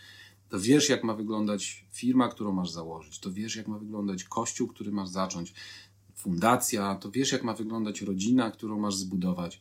[0.48, 4.68] to wiesz, jak ma wyglądać firma, którą masz założyć, to wiesz, jak ma wyglądać kościół,
[4.68, 5.54] który masz zacząć,
[6.16, 9.60] fundacja, to wiesz, jak ma wyglądać rodzina, którą masz zbudować.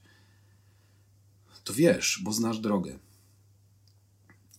[1.63, 2.99] To wiesz, bo znasz drogę.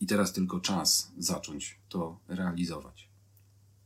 [0.01, 3.10] I teraz tylko czas zacząć to realizować.